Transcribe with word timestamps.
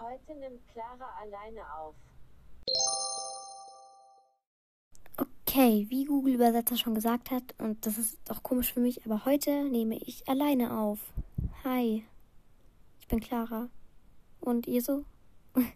Heute 0.00 0.34
nimmt 0.34 0.66
Clara 0.68 1.10
alleine 1.20 1.60
auf. 1.74 1.94
Okay, 5.18 5.84
wie 5.90 6.06
Google 6.06 6.36
Übersetzer 6.36 6.78
schon 6.78 6.94
gesagt 6.94 7.30
hat, 7.30 7.54
und 7.58 7.84
das 7.84 7.98
ist 7.98 8.18
auch 8.30 8.42
komisch 8.42 8.72
für 8.72 8.80
mich, 8.80 9.04
aber 9.04 9.26
heute 9.26 9.64
nehme 9.64 9.96
ich 9.96 10.26
alleine 10.26 10.78
auf. 10.78 11.00
Hi, 11.64 12.02
ich 12.98 13.08
bin 13.08 13.20
Clara. 13.20 13.68
Und 14.40 14.66
ihr 14.66 14.80
so? 14.80 15.04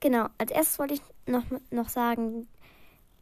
genau, 0.00 0.26
als 0.36 0.50
erstes 0.50 0.80
wollte 0.80 0.94
ich 0.94 1.02
noch, 1.26 1.44
noch 1.70 1.90
sagen, 1.90 2.48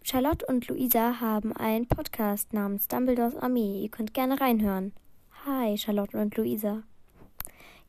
Charlotte 0.02 0.46
und 0.46 0.66
Luisa 0.66 1.20
haben 1.20 1.54
einen 1.54 1.86
Podcast 1.86 2.54
namens 2.54 2.88
Dumbledores 2.88 3.36
Armee. 3.36 3.82
Ihr 3.82 3.90
könnt 3.90 4.14
gerne 4.14 4.40
reinhören. 4.40 4.94
Hi, 5.44 5.76
Charlotte 5.76 6.16
und 6.16 6.34
Luisa. 6.38 6.84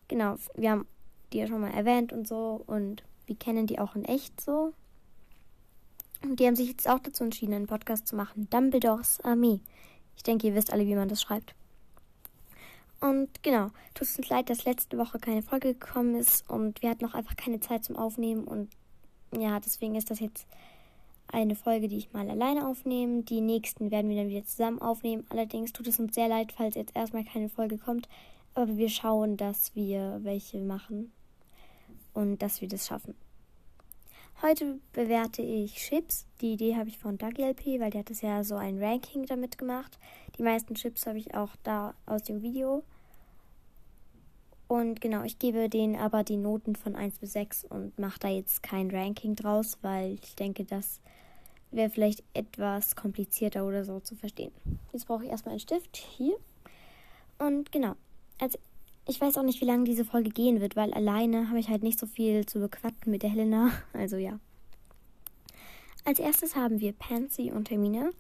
Genau, 0.10 0.36
wir 0.56 0.72
haben 0.72 0.88
die 1.34 1.40
ja 1.40 1.48
schon 1.48 1.62
mal 1.62 1.74
erwähnt 1.74 2.14
und 2.14 2.28
so 2.28 2.64
und 2.66 3.04
wir 3.26 3.36
kennen 3.36 3.68
die 3.68 3.80
auch 3.80 3.96
in 3.96 4.06
echt 4.06 4.40
so. 4.42 4.74
Und 6.24 6.40
die 6.40 6.48
haben 6.48 6.56
sich 6.56 6.70
jetzt 6.70 6.90
auch 6.90 7.00
dazu 7.00 7.24
entschieden, 7.24 7.54
einen 7.54 7.68
Podcast 7.68 8.08
zu 8.08 8.16
machen. 8.16 8.48
Dumbledores 8.50 9.20
Armee. 9.22 9.60
Ich 10.16 10.24
denke, 10.24 10.48
ihr 10.48 10.56
wisst 10.56 10.72
alle, 10.72 10.86
wie 10.86 10.96
man 10.96 11.10
das 11.10 11.22
schreibt. 11.22 11.56
Und 13.02 13.44
genau, 13.44 13.68
tut 13.94 14.08
uns 14.18 14.30
leid, 14.30 14.50
dass 14.50 14.64
letzte 14.64 14.98
Woche 14.98 15.20
keine 15.20 15.42
Folge 15.42 15.74
gekommen 15.74 16.16
ist 16.16 16.50
und 16.50 16.82
wir 16.82 16.90
hatten 16.90 17.04
noch 17.04 17.14
einfach 17.14 17.36
keine 17.36 17.60
Zeit 17.60 17.84
zum 17.84 17.98
Aufnehmen 17.98 18.46
und 18.46 18.70
ja, 19.38 19.60
deswegen 19.60 19.96
ist 19.96 20.10
das 20.10 20.22
jetzt 20.22 20.48
eine 21.28 21.56
Folge, 21.56 21.90
die 21.90 21.98
ich 21.98 22.14
mal 22.14 22.30
alleine 22.30 22.66
aufnehme. 22.66 23.24
Die 23.24 23.42
nächsten 23.42 23.92
werden 23.92 24.10
wir 24.10 24.16
dann 24.16 24.30
wieder 24.30 24.46
zusammen 24.46 24.82
aufnehmen. 24.82 25.26
Allerdings 25.30 25.74
tut 25.74 25.88
es 25.88 26.00
uns 26.00 26.16
sehr 26.16 26.30
leid, 26.30 26.54
falls 26.56 26.76
jetzt 26.76 26.96
erstmal 26.96 27.26
keine 27.26 27.50
Folge 27.50 27.78
kommt, 27.78 28.08
aber 28.54 28.78
wir 28.78 28.90
schauen, 28.90 29.36
dass 29.36 29.76
wir 29.76 30.20
welche 30.24 30.62
machen 30.62 31.12
und 32.14 32.42
dass 32.42 32.62
wir 32.62 32.68
das 32.68 32.88
schaffen. 32.88 33.16
Heute 34.42 34.80
bewerte 34.92 35.42
ich 35.42 35.76
Chips. 35.76 36.26
Die 36.42 36.54
Idee 36.54 36.76
habe 36.76 36.90
ich 36.90 36.98
von 36.98 37.18
LP, 37.18 37.80
weil 37.80 37.92
der 37.92 38.00
hat 38.00 38.10
das 38.10 38.22
ja 38.22 38.44
so 38.44 38.56
ein 38.56 38.82
Ranking 38.82 39.26
damit 39.26 39.58
gemacht. 39.58 39.98
Die 40.38 40.44
meisten 40.44 40.76
Chips 40.76 41.08
habe 41.08 41.18
ich 41.18 41.34
auch 41.34 41.56
da 41.64 41.94
aus 42.06 42.24
dem 42.24 42.42
Video. 42.42 42.84
Und 44.68 45.02
genau, 45.02 45.24
ich 45.24 45.40
gebe 45.40 45.70
denen 45.70 45.96
aber 45.96 46.24
die 46.24 46.36
Noten 46.36 46.76
von 46.76 46.96
1 46.96 47.20
bis 47.20 47.34
6 47.34 47.66
und 47.66 47.98
mache 47.98 48.20
da 48.20 48.28
jetzt 48.28 48.64
kein 48.64 48.92
Ranking 48.92 49.36
draus, 49.36 49.78
weil 49.82 50.16
ich 50.22 50.36
denke, 50.36 50.66
das 50.66 51.00
wäre 51.72 51.90
vielleicht 51.90 52.24
etwas 52.34 52.96
komplizierter 52.96 53.66
oder 53.66 53.86
so 53.86 54.00
zu 54.00 54.16
verstehen. 54.16 54.52
Jetzt 54.92 55.08
brauche 55.08 55.24
ich 55.24 55.30
erstmal 55.30 55.54
einen 55.54 55.60
Stift 55.60 55.96
hier. 55.96 56.36
Und 57.40 57.72
genau, 57.72 57.96
als 58.40 58.58
ich 59.06 59.20
weiß 59.20 59.38
auch 59.38 59.44
nicht, 59.44 59.62
wie 59.62 59.66
lange 59.66 59.84
diese 59.84 60.06
Folge 60.06 60.30
gehen 60.30 60.62
wird, 60.62 60.76
weil 60.76 60.94
alleine 60.94 61.50
habe 61.50 61.60
ich 61.60 61.70
halt 61.70 61.84
nicht 61.84 62.00
so 62.00 62.06
viel 62.06 62.46
zu 62.46 62.60
bequatschen 62.60 63.12
mit 63.12 63.24
der 63.24 63.30
Helena. 63.30 63.72
Also 63.94 64.18
ja. 64.18 64.40
Als 66.06 66.20
erstes 66.20 66.56
haben 66.56 66.80
wir 66.80 66.94
Pansy 66.94 67.52
und 67.52 67.70
Hermine. 67.70 68.12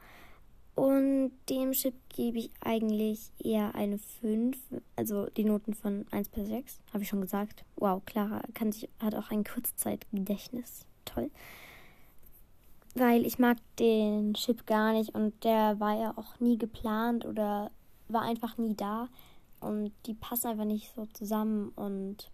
Und 0.75 1.31
dem 1.50 1.73
Chip 1.73 1.94
gebe 2.09 2.40
ich 2.40 2.50
eigentlich 2.62 3.31
eher 3.38 3.75
eine 3.75 4.00
5. 4.00 4.58
Also 4.95 5.28
die 5.38 5.44
Noten 5.44 5.73
von 5.73 6.06
1 6.12 6.30
bis 6.30 6.48
6. 6.48 6.80
Habe 6.94 7.03
ich 7.03 7.09
schon 7.09 7.22
gesagt. 7.22 7.64
Wow, 7.75 8.02
Clara 8.06 8.42
kann 8.53 8.72
sich, 8.72 8.90
hat 9.00 9.16
auch 9.16 9.30
ein 9.30 9.44
Kurzzeitgedächtnis. 9.44 10.86
Toll. 11.06 11.30
Weil 12.95 13.25
ich 13.25 13.38
mag 13.40 13.58
den 13.80 14.34
Chip 14.34 14.66
gar 14.66 14.94
nicht 14.94 15.14
und 15.14 15.44
der 15.44 15.80
war 15.80 16.00
ja 16.00 16.14
auch 16.18 16.40
nie 16.40 16.58
geplant 16.58 17.25
oder 17.25 17.72
war 18.08 18.22
einfach 18.23 18.58
nie 18.58 18.75
da. 18.75 19.09
Und 19.64 19.92
die 20.06 20.14
passen 20.14 20.47
einfach 20.47 20.66
nicht 20.66 20.94
so 20.94 21.06
zusammen. 21.08 21.69
Und 21.69 22.31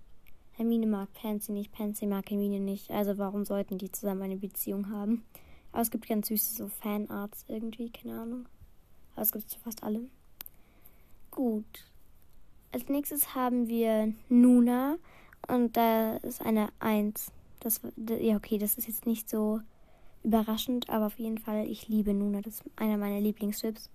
Hermine 0.54 0.88
mag 0.88 1.14
Pansy 1.14 1.52
nicht, 1.52 1.72
Pansy 1.72 2.06
mag 2.06 2.30
Hermine 2.30 2.60
nicht. 2.60 2.90
Also 2.92 3.18
warum 3.18 3.46
sollten 3.46 3.78
die 3.78 3.92
zusammen 3.92 4.24
eine 4.24 4.38
Beziehung 4.38 4.90
haben? 4.90 5.24
Aber 5.72 5.82
es 5.82 5.92
gibt 5.92 6.08
ganz 6.08 6.28
süße 6.28 6.56
so 6.56 6.68
Fanarts 6.68 7.46
irgendwie, 7.48 7.92
keine 7.92 8.20
Ahnung. 8.20 8.46
Aber 9.14 9.22
es 9.22 9.32
gibt 9.32 9.50
zu 9.50 9.60
fast 9.60 9.84
allem. 9.84 10.10
Gut. 11.32 11.86
Als 12.72 12.90
nächstes 12.90 13.36
haben 13.36 13.68
wir 13.68 14.14
Nuna. 14.30 14.98
Und 15.48 15.78
da 15.78 16.18
ist 16.18 16.42
eine 16.42 16.70
1. 16.80 17.32
Das, 17.60 17.82
ja, 18.20 18.36
okay, 18.36 18.58
das 18.58 18.78
ist 18.78 18.88
jetzt 18.88 19.06
nicht 19.06 19.30
so 19.30 19.62
überraschend, 20.24 20.90
aber 20.90 21.08
auf 21.08 21.20
jeden 21.20 21.38
Fall, 21.38 21.66
ich 21.68 21.88
liebe 21.88 22.14
Nuna. 22.14 22.42
Das 22.42 22.56
ist 22.56 22.64
einer 22.76 22.98
meiner 22.98 23.22
Lieblingschips. 23.22 23.90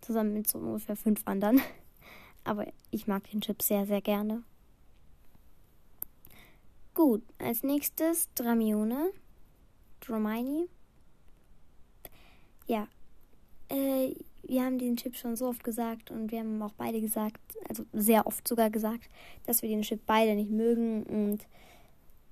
Zusammen 0.00 0.32
mit 0.32 0.48
so 0.48 0.58
ungefähr 0.58 0.96
fünf 0.96 1.22
anderen. 1.26 1.60
Aber 2.48 2.66
ich 2.90 3.06
mag 3.06 3.30
den 3.30 3.42
Chip 3.42 3.60
sehr, 3.60 3.84
sehr 3.84 4.00
gerne. 4.00 4.42
Gut, 6.94 7.22
als 7.36 7.62
nächstes 7.62 8.32
Dramione. 8.34 9.10
Dramini. 10.00 10.66
Ja. 12.66 12.88
Äh, 13.68 14.14
wir 14.44 14.64
haben 14.64 14.78
den 14.78 14.96
Chip 14.96 15.14
schon 15.14 15.36
so 15.36 15.48
oft 15.48 15.62
gesagt 15.62 16.10
und 16.10 16.32
wir 16.32 16.38
haben 16.38 16.62
auch 16.62 16.72
beide 16.72 17.02
gesagt, 17.02 17.38
also 17.68 17.84
sehr 17.92 18.26
oft 18.26 18.48
sogar 18.48 18.70
gesagt, 18.70 19.10
dass 19.44 19.60
wir 19.60 19.68
den 19.68 19.82
Chip 19.82 20.00
beide 20.06 20.34
nicht 20.34 20.50
mögen. 20.50 21.02
Und 21.02 21.46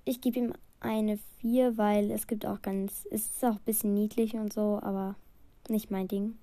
ich 0.07 0.23
gebe 0.23 0.39
ihm 0.39 0.55
eine 0.81 1.19
4, 1.43 1.77
weil 1.77 2.11
es 2.11 2.27
gibt 2.27 2.47
auch 2.47 2.63
ganz. 2.63 3.07
Es 3.11 3.29
ist 3.29 3.45
auch 3.45 3.57
ein 3.57 3.65
bisschen 3.67 3.93
niedlich 3.93 4.33
und 4.33 4.51
so, 4.51 4.81
aber 4.83 5.15
nicht 5.69 5.91
mein 5.91 6.09
Ding. 6.09 6.39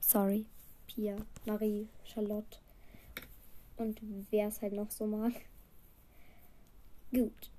Sorry. 0.00 0.46
Pia, 0.88 1.16
Marie, 1.46 1.88
Charlotte 2.02 2.63
und 3.76 4.00
wer 4.30 4.48
es 4.48 4.62
halt 4.62 4.72
noch 4.72 4.90
so 4.90 5.06
mag. 5.06 5.32
Gut. 7.12 7.50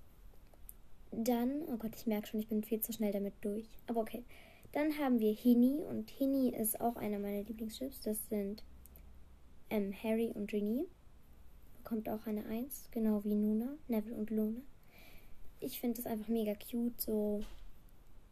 Dann, 1.12 1.62
oh 1.68 1.78
Gott, 1.78 1.96
ich 1.96 2.08
merke 2.08 2.28
schon, 2.28 2.40
ich 2.40 2.48
bin 2.48 2.64
viel 2.64 2.82
zu 2.82 2.92
schnell 2.92 3.12
damit 3.12 3.34
durch. 3.42 3.68
Aber 3.88 4.02
okay. 4.02 4.24
Dann 4.74 4.98
haben 4.98 5.20
wir 5.20 5.34
Hini 5.34 5.86
und 5.90 6.10
Hini 6.10 6.50
ist 6.50 6.82
auch 6.82 6.98
einer 6.98 7.18
meiner 7.18 7.44
Lieblingsschips. 7.44 8.02
Das 8.02 8.18
sind 8.28 8.62
ähm, 9.70 9.94
Harry 10.04 10.32
und 10.36 10.48
Ginny. 10.48 10.86
Bekommt 11.78 12.10
auch 12.10 12.26
eine 12.26 12.46
Eins, 12.48 12.90
genau 12.92 13.24
wie 13.24 13.36
Nuna, 13.36 13.78
Neville 13.88 14.16
und 14.16 14.32
Luna. 14.32 14.60
Ich 15.62 15.80
finde 15.80 16.02
das 16.02 16.12
einfach 16.12 16.28
mega 16.28 16.54
cute, 16.56 17.00
so 17.00 17.42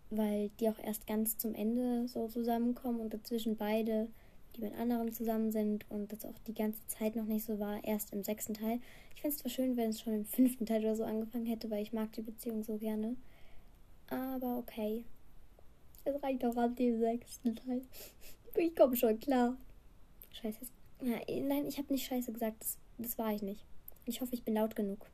weil 0.10 0.50
die 0.60 0.70
auch 0.70 0.80
erst 0.80 1.08
ganz 1.08 1.38
zum 1.38 1.56
Ende 1.56 2.08
so 2.08 2.28
zusammenkommen 2.28 3.00
und 3.00 3.14
dazwischen 3.14 3.56
beide 3.56 4.10
die 4.56 4.62
mit 4.62 4.74
anderen 4.76 5.12
zusammen 5.12 5.52
sind 5.52 5.90
und 5.90 6.12
das 6.12 6.26
auch 6.26 6.38
die 6.48 6.54
ganze 6.54 6.86
Zeit 6.88 7.16
noch 7.16 7.26
nicht 7.26 7.46
so 7.46 7.60
war, 7.60 7.84
erst 7.84 8.14
im 8.14 8.24
sechsten 8.24 8.54
Teil. 8.54 8.80
Ich 9.16 9.22
fände 9.22 9.36
es 9.36 9.42
zwar 9.42 9.52
schön, 9.52 9.78
wenn 9.78 9.90
es 9.90 10.02
schon 10.02 10.14
im 10.14 10.26
fünften 10.26 10.66
Teil 10.66 10.82
oder 10.82 10.96
so 10.96 11.04
angefangen 11.04 11.46
hätte, 11.46 11.70
weil 11.70 11.82
ich 11.82 11.94
mag 11.94 12.12
die 12.14 12.22
Beziehung 12.22 12.64
so 12.64 12.78
gerne. 12.78 13.16
Aber 14.08 14.58
okay. 14.58 15.06
Es 16.06 16.22
reicht 16.22 16.44
auch 16.46 16.58
an 16.58 16.76
dem 16.76 17.00
sechsten 17.00 17.56
Teil. 17.56 17.82
Ich 18.56 18.76
komme 18.76 18.96
schon 18.96 19.20
klar. 19.20 19.58
Scheiße. 20.30 20.60
Ja, 21.02 21.16
nein, 21.42 21.66
ich 21.66 21.80
habe 21.80 21.92
nicht 21.92 22.06
Scheiße 22.06 22.32
gesagt. 22.32 22.62
Das, 22.62 22.78
das 23.00 23.18
war 23.18 23.34
ich 23.34 23.42
nicht. 23.42 23.66
Ich 24.06 24.22
hoffe, 24.22 24.36
ich 24.36 24.44
bin 24.44 24.54
laut 24.54 24.76
genug. 24.76 25.10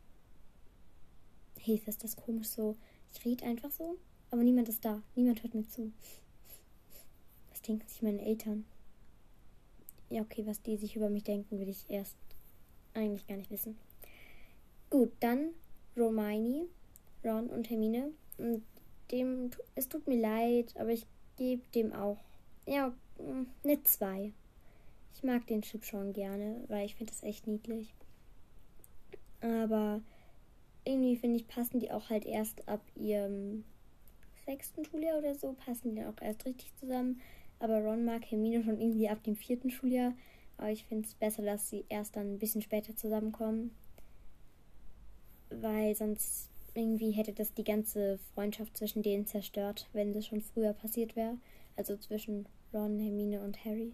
Hilfe, 1.58 1.90
ist 1.90 2.04
das 2.04 2.18
komisch 2.18 2.48
so. 2.48 2.76
Ich 3.14 3.24
rede 3.24 3.46
einfach 3.46 3.72
so, 3.72 3.98
aber 4.30 4.44
niemand 4.44 4.68
ist 4.68 4.84
da. 4.84 5.02
Niemand 5.16 5.42
hört 5.42 5.54
mir 5.54 5.66
zu. 5.68 5.94
Was 7.50 7.62
denken 7.62 7.88
sich 7.88 8.02
meine 8.02 8.22
Eltern? 8.22 8.66
Ja, 10.10 10.22
okay, 10.22 10.46
was 10.46 10.62
die 10.62 10.78
sich 10.78 10.96
über 10.96 11.10
mich 11.10 11.24
denken, 11.24 11.60
will 11.60 11.70
ich 11.70 11.90
erst 11.90 12.16
eigentlich 12.94 13.28
gar 13.28 13.38
nicht 13.38 13.52
wissen. 13.52 13.78
Gut, 14.90 15.12
dann 15.20 15.50
Romani, 15.96 16.68
Ron 17.24 17.48
und 17.48 17.70
Hermine. 17.70 18.12
Und 18.38 18.64
dem, 19.12 19.52
es 19.76 19.88
tut 19.88 20.08
mir 20.08 20.20
leid, 20.20 20.74
aber 20.78 20.90
ich 20.90 21.06
gebe 21.38 21.62
dem 21.76 21.94
auch, 21.94 22.18
ja, 22.66 22.94
eine 23.64 23.84
2. 23.84 24.32
Ich 25.14 25.24
mag 25.24 25.46
den 25.48 25.62
Chip 25.62 25.84
schon 25.84 26.14
gerne, 26.14 26.64
weil 26.68 26.86
ich 26.86 26.96
finde 26.96 27.12
das 27.12 27.24
echt 27.24 27.46
niedlich. 27.46 27.94
Aber 29.42 30.02
irgendwie 30.86 31.18
finde 31.18 31.38
ich, 31.38 31.48
passen 31.48 31.80
die 31.80 31.92
auch 31.92 32.10
halt 32.10 32.26
erst 32.26 32.68
ab 32.68 32.82
ihrem 32.96 33.64
sechsten 34.46 34.86
Schuljahr 34.86 35.20
oder 35.20 35.36
so, 35.36 35.54
passen 35.54 35.96
die 35.96 36.04
auch 36.04 36.22
erst 36.22 36.46
richtig 36.46 36.74
zusammen. 36.80 37.22
Aber 37.60 37.82
Ron 37.82 38.06
mag 38.06 38.24
Hermine 38.30 38.64
schon 38.64 38.80
irgendwie 38.80 39.10
ab 39.10 39.24
dem 39.24 39.36
vierten 39.36 39.70
Schuljahr. 39.70 40.14
Aber 40.58 40.72
ich 40.72 40.86
finde 40.86 41.08
es 41.08 41.14
besser, 41.14 41.44
dass 41.44 41.70
sie 41.70 41.86
erst 41.90 42.16
dann 42.16 42.34
ein 42.34 42.40
bisschen 42.40 42.62
später 42.62 42.96
zusammenkommen. 42.96 43.72
Weil 45.50 45.96
sonst 45.96 46.50
irgendwie 46.74 47.12
hätte 47.12 47.34
das 47.34 47.54
die 47.54 47.64
ganze 47.64 48.20
Freundschaft 48.34 48.78
zwischen 48.78 49.04
denen 49.04 49.26
zerstört, 49.26 49.90
wenn 49.94 50.14
das 50.14 50.28
schon 50.28 50.42
früher 50.42 50.74
passiert 50.74 51.16
wäre. 51.16 51.38
Also 51.76 51.98
zwischen 51.98 52.46
Ron, 52.74 53.00
Hermine 53.00 53.42
und 53.42 53.64
Harry. 53.66 53.94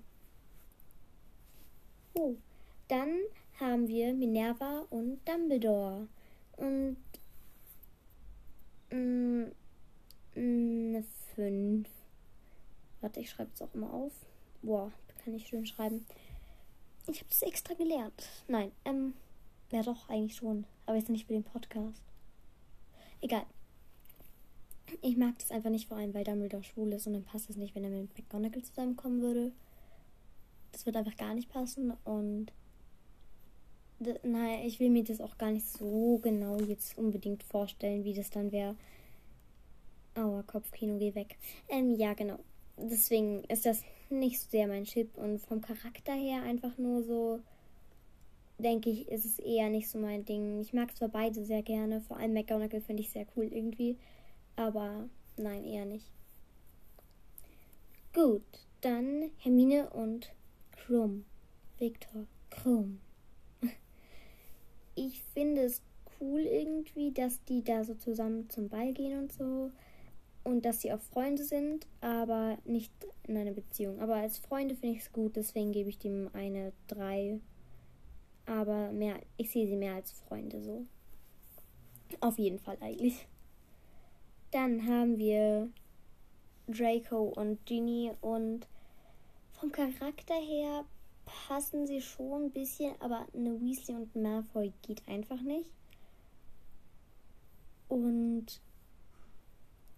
Oh. 2.13 2.35
Dann 2.87 3.19
haben 3.59 3.87
wir 3.87 4.13
Minerva 4.13 4.85
und 4.89 5.19
Dumbledore. 5.27 6.07
Und 6.57 6.97
mh, 8.91 9.47
mm, 9.47 9.51
eine 10.35 11.03
5. 11.35 11.87
Warte, 13.05 13.19
ich 13.19 13.29
schreibe 13.29 13.51
es 13.53 13.61
auch 13.61 13.71
immer 13.75 13.93
auf. 13.93 14.13
Boah, 14.63 14.91
kann 15.23 15.35
ich 15.35 15.47
schön 15.47 15.67
schreiben. 15.67 16.07
Ich 17.05 17.19
habe 17.19 17.29
es 17.29 17.43
extra 17.43 17.75
gelernt. 17.75 18.27
Nein, 18.47 18.71
ähm, 18.83 19.13
ja 19.71 19.83
doch, 19.83 20.09
eigentlich 20.09 20.35
schon. 20.35 20.65
Aber 20.87 20.97
jetzt 20.97 21.11
nicht 21.11 21.27
für 21.27 21.33
den 21.33 21.43
Podcast. 21.43 22.01
Egal. 23.21 23.45
Ich 25.03 25.17
mag 25.17 25.37
das 25.37 25.51
einfach 25.51 25.69
nicht, 25.69 25.87
vor 25.87 25.97
allem 25.97 26.15
weil 26.15 26.23
Dumbledore 26.23 26.63
schwul 26.63 26.93
ist 26.93 27.05
und 27.05 27.13
dann 27.13 27.23
passt 27.23 27.47
es 27.47 27.57
nicht, 27.57 27.75
wenn 27.75 27.83
er 27.83 27.91
mit 27.91 28.17
McGonagall 28.17 28.63
zusammenkommen 28.63 29.21
würde. 29.21 29.51
Das 30.71 30.87
wird 30.87 30.95
einfach 30.95 31.15
gar 31.15 31.35
nicht 31.35 31.49
passen 31.49 31.93
und 32.05 32.51
naja, 34.23 34.65
ich 34.65 34.79
will 34.79 34.89
mir 34.89 35.03
das 35.03 35.21
auch 35.21 35.37
gar 35.37 35.51
nicht 35.51 35.67
so 35.67 36.17
genau 36.23 36.59
jetzt 36.59 36.97
unbedingt 36.97 37.43
vorstellen, 37.43 38.03
wie 38.03 38.15
das 38.15 38.31
dann 38.31 38.51
wäre. 38.51 38.75
Aua, 40.15 40.41
Kopfkino, 40.41 40.97
geh 40.97 41.13
weg. 41.13 41.37
Ähm, 41.69 41.93
ja, 41.93 42.15
genau. 42.15 42.39
Deswegen 42.77 43.43
ist 43.45 43.65
das 43.65 43.83
nicht 44.09 44.39
so 44.39 44.49
sehr 44.49 44.67
mein 44.67 44.83
Chip 44.83 45.17
und 45.17 45.39
vom 45.39 45.61
Charakter 45.61 46.13
her 46.13 46.43
einfach 46.43 46.77
nur 46.77 47.03
so, 47.03 47.39
denke 48.57 48.89
ich, 48.89 49.07
ist 49.07 49.25
es 49.25 49.39
eher 49.39 49.69
nicht 49.69 49.89
so 49.89 49.97
mein 49.97 50.25
Ding. 50.25 50.59
Ich 50.59 50.73
mag 50.73 50.95
zwar 50.95 51.09
beide 51.09 51.43
sehr 51.45 51.63
gerne, 51.63 52.01
vor 52.01 52.17
allem 52.17 52.33
McGonagall 52.33 52.81
finde 52.81 53.01
ich 53.01 53.09
sehr 53.09 53.25
cool 53.35 53.45
irgendwie, 53.45 53.97
aber 54.55 55.09
nein, 55.37 55.63
eher 55.63 55.85
nicht. 55.85 56.11
Gut, 58.13 58.43
dann 58.81 59.31
Hermine 59.37 59.89
und 59.89 60.31
Krumm. 60.71 61.25
Victor 61.77 62.25
Krumm. 62.49 62.99
Ich 64.97 65.21
finde 65.33 65.63
es 65.63 65.81
cool 66.21 66.39
irgendwie, 66.39 67.11
dass 67.11 67.43
die 67.43 67.61
da 67.63 67.83
so 67.83 67.95
zusammen 67.95 68.49
zum 68.49 68.69
Ball 68.69 68.93
gehen 68.93 69.19
und 69.19 69.33
so 69.33 69.71
und 70.45 70.63
dass 70.63 70.81
sie 70.81 70.93
auch 70.93 71.01
Freunde 71.01 71.43
sind, 71.43 71.87
aber 72.01 72.57
nicht 72.65 72.93
in 73.23 73.35
einer 73.35 73.51
Beziehung. 73.51 73.99
Aber 73.99 74.15
als 74.15 74.37
Freunde 74.37 74.75
finde 74.75 74.95
ich 74.95 75.01
es 75.01 75.11
gut, 75.11 75.35
deswegen 75.35 75.71
gebe 75.71 75.89
ich 75.89 75.97
dem 75.97 76.29
eine 76.33 76.71
3. 76.87 77.41
Aber 78.45 78.91
mehr, 78.91 79.19
ich 79.37 79.49
sehe 79.49 79.67
sie 79.67 79.75
mehr 79.75 79.95
als 79.95 80.11
Freunde 80.11 80.61
so. 80.61 80.85
Auf 82.21 82.37
jeden 82.37 82.59
Fall 82.59 82.77
eigentlich. 82.79 83.27
Dann 84.51 84.87
haben 84.87 85.17
wir 85.17 85.67
Draco 86.67 87.23
und 87.23 87.65
Ginny 87.65 88.11
und 88.21 88.67
vom 89.53 89.71
Charakter 89.71 90.35
her 90.35 90.85
passen 91.25 91.87
sie 91.87 92.01
schon 92.01 92.43
ein 92.43 92.51
bisschen, 92.51 92.93
aber 93.01 93.25
eine 93.33 93.59
Weasley 93.59 93.95
und 93.95 94.15
Malfoy 94.15 94.71
geht 94.83 95.07
einfach 95.07 95.41
nicht. 95.41 95.71
Und 97.87 98.61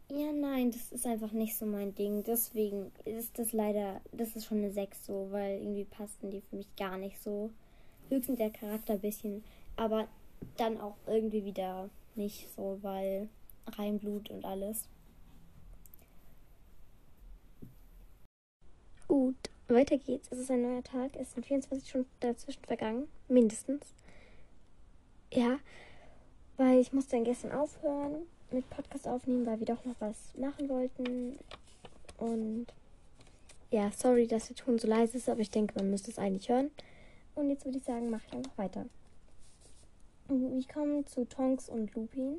ja, 0.09 0.31
nein, 0.31 0.71
das 0.71 0.91
ist 0.91 1.05
einfach 1.05 1.31
nicht 1.31 1.57
so 1.57 1.65
mein 1.65 1.93
Ding. 1.93 2.23
Deswegen 2.23 2.91
ist 3.05 3.37
das 3.37 3.51
leider, 3.51 4.01
das 4.11 4.35
ist 4.35 4.45
schon 4.45 4.59
eine 4.59 4.71
6 4.71 5.05
so, 5.05 5.27
weil 5.31 5.59
irgendwie 5.59 5.85
passen 5.85 6.31
die 6.31 6.41
für 6.41 6.55
mich 6.55 6.73
gar 6.75 6.97
nicht 6.97 7.21
so. 7.21 7.51
Höchstens 8.09 8.37
der 8.37 8.51
Charakter 8.51 8.93
ein 8.93 9.01
bisschen, 9.01 9.43
aber 9.75 10.07
dann 10.55 10.79
auch 10.79 10.95
irgendwie 11.07 11.43
wieder 11.43 11.89
nicht 12.15 12.47
so, 12.55 12.79
weil 12.81 13.27
Reinblut 13.67 14.29
und 14.29 14.45
alles. 14.45 14.87
Gut, 19.09 19.35
weiter 19.67 19.97
geht's. 19.97 20.31
Es 20.31 20.39
ist 20.39 20.51
ein 20.51 20.61
neuer 20.61 20.83
Tag. 20.83 21.15
Es 21.17 21.33
sind 21.33 21.45
24 21.45 21.89
Stunden 21.89 22.09
dazwischen 22.21 22.63
vergangen. 22.63 23.07
Mindestens. 23.27 23.93
Ja, 25.33 25.59
weil 26.55 26.79
ich 26.79 26.93
musste 26.93 27.17
dann 27.17 27.25
gestern 27.25 27.51
aufhören 27.51 28.25
mit 28.51 28.69
Podcast 28.69 29.07
aufnehmen, 29.07 29.45
weil 29.45 29.59
wir 29.59 29.67
doch 29.67 29.83
noch 29.85 29.95
was 29.99 30.35
machen 30.37 30.69
wollten. 30.69 31.37
Und 32.17 32.67
ja, 33.71 33.91
sorry, 33.91 34.27
dass 34.27 34.47
der 34.47 34.55
Ton 34.55 34.79
so 34.79 34.87
leise 34.87 35.17
ist, 35.17 35.29
aber 35.29 35.41
ich 35.41 35.51
denke, 35.51 35.75
man 35.75 35.89
müsste 35.89 36.11
es 36.11 36.19
eigentlich 36.19 36.49
hören. 36.49 36.71
Und 37.35 37.49
jetzt 37.49 37.65
würde 37.65 37.77
ich 37.77 37.83
sagen, 37.83 38.09
mache 38.09 38.23
ich 38.27 38.33
einfach 38.33 38.57
weiter. 38.57 38.85
Ich 40.57 40.67
komme 40.67 41.05
zu 41.05 41.27
Tonks 41.27 41.69
und 41.69 41.93
Lupin. 41.95 42.37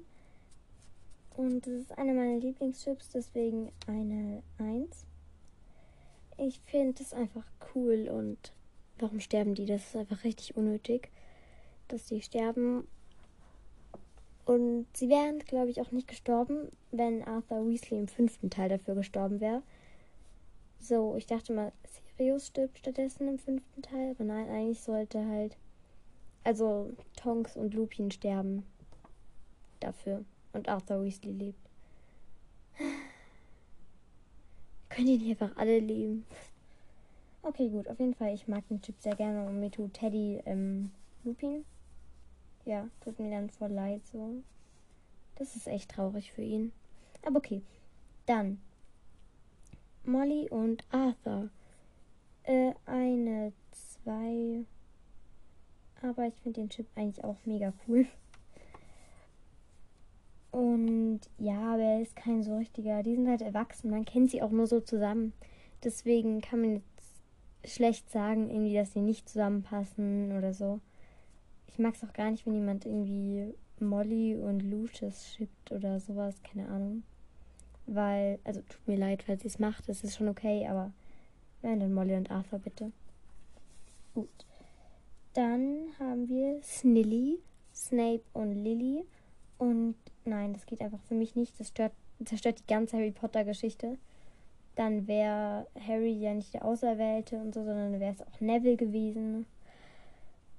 Und 1.37 1.66
das 1.66 1.75
ist 1.75 1.96
einer 1.96 2.14
meiner 2.14 2.38
Lieblingschips, 2.38 3.11
deswegen 3.11 3.70
eine 3.87 4.43
1. 4.58 5.06
Ich 6.37 6.61
finde 6.66 7.02
es 7.02 7.12
einfach 7.12 7.44
cool 7.75 8.08
und 8.08 8.52
warum 8.99 9.20
sterben 9.20 9.54
die? 9.54 9.64
Das 9.64 9.87
ist 9.87 9.96
einfach 9.96 10.25
richtig 10.25 10.56
unnötig, 10.56 11.11
dass 11.87 12.06
die 12.06 12.22
sterben. 12.22 12.88
Und 14.48 14.86
sie 14.94 15.10
wären, 15.10 15.40
glaube 15.40 15.68
ich, 15.68 15.82
auch 15.82 15.90
nicht 15.90 16.08
gestorben, 16.08 16.70
wenn 16.90 17.22
Arthur 17.22 17.68
Weasley 17.68 18.00
im 18.00 18.08
fünften 18.08 18.48
Teil 18.48 18.70
dafür 18.70 18.94
gestorben 18.94 19.42
wäre. 19.42 19.62
So, 20.80 21.16
ich 21.16 21.26
dachte 21.26 21.52
mal, 21.52 21.70
Sirius 22.16 22.46
stirbt 22.46 22.78
stattdessen 22.78 23.28
im 23.28 23.38
fünften 23.38 23.82
Teil, 23.82 24.12
aber 24.12 24.24
nein, 24.24 24.48
eigentlich 24.48 24.80
sollte 24.80 25.22
halt. 25.28 25.58
Also 26.44 26.90
Tonks 27.14 27.58
und 27.58 27.74
Lupin 27.74 28.10
sterben 28.10 28.64
dafür. 29.80 30.24
Und 30.54 30.66
Arthur 30.66 31.04
Weasley 31.04 31.32
lebt. 31.32 31.68
Können 34.88 35.08
die 35.08 35.18
nicht 35.18 35.42
einfach 35.42 35.58
alle 35.58 35.78
leben? 35.78 36.24
Okay, 37.42 37.68
gut, 37.68 37.86
auf 37.86 38.00
jeden 38.00 38.14
Fall, 38.14 38.32
ich 38.32 38.48
mag 38.48 38.66
den 38.68 38.80
Chip 38.80 38.94
sehr 38.98 39.14
gerne 39.14 39.46
und 39.46 39.60
mir 39.60 39.70
tut 39.70 39.92
Teddy 39.92 40.40
ähm, 40.46 40.90
Lupin 41.22 41.66
ja, 42.68 42.86
tut 43.00 43.18
mir 43.18 43.30
dann 43.30 43.48
voll 43.48 43.72
leid 43.72 44.06
so. 44.06 44.42
Das 45.36 45.56
ist 45.56 45.66
echt 45.66 45.90
traurig 45.90 46.32
für 46.32 46.42
ihn. 46.42 46.70
Aber 47.22 47.38
okay. 47.38 47.62
Dann 48.26 48.60
Molly 50.04 50.48
und 50.50 50.84
Arthur. 50.90 51.48
Äh, 52.42 52.74
eine, 52.84 53.52
zwei. 53.70 54.64
Aber 56.02 56.26
ich 56.26 56.34
finde 56.42 56.60
den 56.60 56.68
Chip 56.68 56.86
eigentlich 56.94 57.24
auch 57.24 57.38
mega 57.46 57.72
cool. 57.86 58.06
Und 60.50 61.20
ja, 61.38 61.74
aber 61.74 61.82
er 61.82 62.02
ist 62.02 62.16
kein 62.16 62.42
so 62.42 62.56
richtiger. 62.56 63.02
Die 63.02 63.14
sind 63.14 63.28
halt 63.28 63.40
erwachsen. 63.40 63.90
Man 63.90 64.04
kennt 64.04 64.30
sie 64.30 64.42
auch 64.42 64.50
nur 64.50 64.66
so 64.66 64.80
zusammen. 64.80 65.32
Deswegen 65.82 66.42
kann 66.42 66.60
man 66.60 66.74
jetzt 66.74 67.74
schlecht 67.74 68.10
sagen, 68.10 68.50
irgendwie, 68.50 68.74
dass 68.74 68.92
sie 68.92 69.00
nicht 69.00 69.26
zusammenpassen 69.28 70.36
oder 70.36 70.52
so. 70.52 70.80
Ich 71.68 71.78
mag 71.78 71.94
es 71.94 72.02
auch 72.02 72.12
gar 72.12 72.30
nicht, 72.30 72.46
wenn 72.46 72.54
jemand 72.54 72.86
irgendwie 72.86 73.54
Molly 73.80 74.36
und 74.36 74.60
Lucius 74.60 75.28
schippt 75.28 75.70
oder 75.70 76.00
sowas, 76.00 76.42
keine 76.42 76.68
Ahnung. 76.68 77.02
Weil, 77.86 78.38
also 78.44 78.60
tut 78.62 78.86
mir 78.86 78.96
leid, 78.96 79.22
falls 79.22 79.44
ihr 79.44 79.48
es 79.48 79.58
macht, 79.58 79.88
das 79.88 80.04
ist 80.04 80.16
schon 80.16 80.28
okay, 80.28 80.66
aber 80.66 80.92
nein, 81.62 81.80
dann 81.80 81.94
Molly 81.94 82.14
und 82.14 82.30
Arthur 82.30 82.58
bitte. 82.58 82.92
Gut. 84.14 84.28
Dann 85.34 85.88
haben 85.98 86.28
wir 86.28 86.60
Snilly, 86.62 87.38
Snape 87.74 88.22
und 88.32 88.52
Lily. 88.52 89.04
Und 89.58 89.94
nein, 90.25 90.52
das 90.52 90.66
geht 90.66 90.80
einfach 90.80 91.02
für 91.02 91.14
mich 91.14 91.37
nicht. 91.37 91.58
Das 91.60 91.68
stört, 91.68 91.92
zerstört 92.25 92.58
die 92.60 92.66
ganze 92.66 92.96
Harry 92.96 93.12
Potter 93.12 93.44
Geschichte. 93.44 93.98
Dann 94.75 95.06
wäre 95.06 95.66
Harry 95.87 96.12
ja 96.12 96.34
nicht 96.34 96.54
der 96.54 96.64
Auserwählte 96.64 97.37
und 97.37 97.54
so, 97.54 97.64
sondern 97.64 97.98
wäre 98.00 98.12
es 98.12 98.22
auch 98.22 98.40
Neville 98.40 98.76
gewesen. 98.76 99.46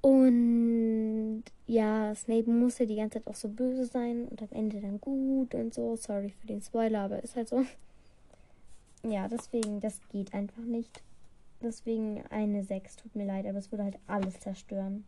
Und 0.01 1.43
ja, 1.67 2.15
Snape 2.15 2.49
musste 2.49 2.87
die 2.87 2.95
ganze 2.95 3.19
Zeit 3.19 3.27
auch 3.27 3.35
so 3.35 3.49
böse 3.49 3.85
sein 3.85 4.27
und 4.27 4.41
am 4.41 4.49
Ende 4.51 4.79
dann 4.79 4.99
gut 5.01 5.53
und 5.53 5.73
so. 5.73 5.95
Sorry 5.95 6.33
für 6.39 6.47
den 6.47 6.61
Spoiler, 6.61 7.01
aber 7.01 7.23
ist 7.23 7.35
halt 7.35 7.49
so. 7.49 7.65
Ja, 9.01 9.29
deswegen, 9.29 9.79
das 9.79 10.01
geht 10.09 10.33
einfach 10.33 10.63
nicht. 10.63 11.01
Deswegen 11.61 12.21
eine 12.29 12.65
6, 12.65 12.97
tut 12.97 13.15
mir 13.15 13.25
leid, 13.25 13.45
aber 13.45 13.57
es 13.57 13.71
würde 13.71 13.85
halt 13.85 13.97
alles 14.07 14.41
zerstören. 14.41 15.05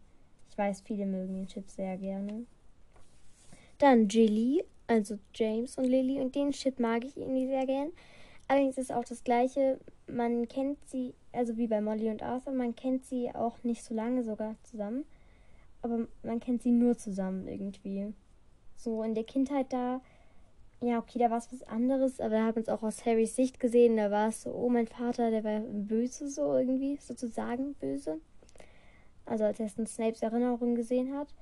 Ich 0.50 0.58
weiß, 0.58 0.80
viele 0.82 1.06
mögen 1.06 1.34
den 1.34 1.48
Chip 1.48 1.70
sehr 1.70 1.98
gerne. 1.98 2.46
Dann 3.80 4.08
Jilly, 4.08 4.64
also 4.88 5.18
James 5.34 5.78
und 5.78 5.86
Lily. 5.86 6.22
Und 6.22 6.36
den 6.36 6.52
Chip 6.52 6.80
mag 6.80 7.04
ich 7.04 7.18
irgendwie 7.18 7.48
sehr 7.48 7.66
gern. 7.66 7.92
Allerdings 8.52 8.78
ist 8.78 8.92
auch 8.92 9.06
das 9.06 9.24
gleiche. 9.24 9.80
Man 10.08 10.46
kennt 10.50 10.78
sie, 10.90 11.14
also 11.32 11.56
wie 11.56 11.68
bei 11.68 11.80
Molly 11.80 12.10
und 12.10 12.22
Arthur, 12.22 12.52
man 12.52 12.76
kennt 12.76 13.06
sie 13.06 13.34
auch 13.34 13.64
nicht 13.64 13.82
so 13.82 13.94
lange 13.94 14.26
sogar 14.26 14.58
zusammen. 14.64 15.06
Aber 15.82 16.06
man 16.22 16.42
kennt 16.42 16.62
sie 16.62 16.72
nur 16.72 16.98
zusammen 16.98 17.48
irgendwie. 17.48 18.14
So 18.76 19.04
in 19.04 19.16
der 19.16 19.24
Kindheit 19.24 19.72
da, 19.72 20.02
ja, 20.82 21.00
okay, 21.00 21.18
da 21.18 21.32
war 21.32 21.38
es 21.38 21.50
was 21.54 21.64
anderes, 21.64 22.20
aber 22.20 22.32
da 22.32 22.46
hat 22.48 22.56
man 22.58 22.64
es 22.64 22.68
auch 22.68 22.84
aus 22.84 23.06
Harrys 23.06 23.38
Sicht 23.38 23.58
gesehen. 23.58 23.96
Da 23.96 24.12
war 24.12 24.28
es 24.28 24.42
so, 24.42 24.52
oh, 24.52 24.68
mein 24.68 24.88
Vater, 24.88 25.32
der 25.32 25.46
war 25.46 25.62
böse, 25.62 26.28
so 26.28 26.58
irgendwie, 26.58 26.98
sozusagen 26.98 27.76
böse. 27.76 28.20
Also 29.26 29.46
als 29.46 29.62
er 29.62 29.68
es 29.68 29.78
in 29.78 29.88
Snapes 29.88 30.24
Erinnerung 30.24 30.76
gesehen 30.76 31.18
hat. 31.18 31.34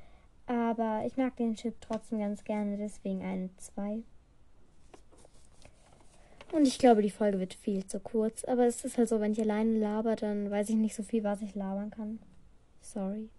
Aber 0.46 1.02
ich 1.08 1.18
mag 1.18 1.36
den 1.38 1.56
Chip 1.56 1.82
trotzdem 1.82 2.20
ganz 2.20 2.44
gerne, 2.44 2.78
deswegen 2.78 3.24
eine 3.24 3.50
2. 3.58 4.04
Und 6.52 6.68
ich 6.68 6.80
glaube, 6.80 7.02
die 7.02 7.12
Folge 7.12 7.40
wird 7.40 7.54
viel 7.54 7.86
zu 7.86 8.00
kurz. 8.00 8.44
Aber 8.44 8.66
es 8.66 8.84
ist 8.84 8.98
halt 8.98 9.10
so, 9.10 9.20
wenn 9.20 9.34
ich 9.34 9.42
alleine 9.42 9.78
laber, 9.78 10.16
dann 10.16 10.50
weiß 10.50 10.70
ich 10.70 10.76
nicht 10.76 10.96
so 10.96 11.04
viel, 11.04 11.24
was 11.24 11.42
ich 11.42 11.56
labern 11.56 11.92
kann. 11.92 12.20
Sorry. 12.82 13.30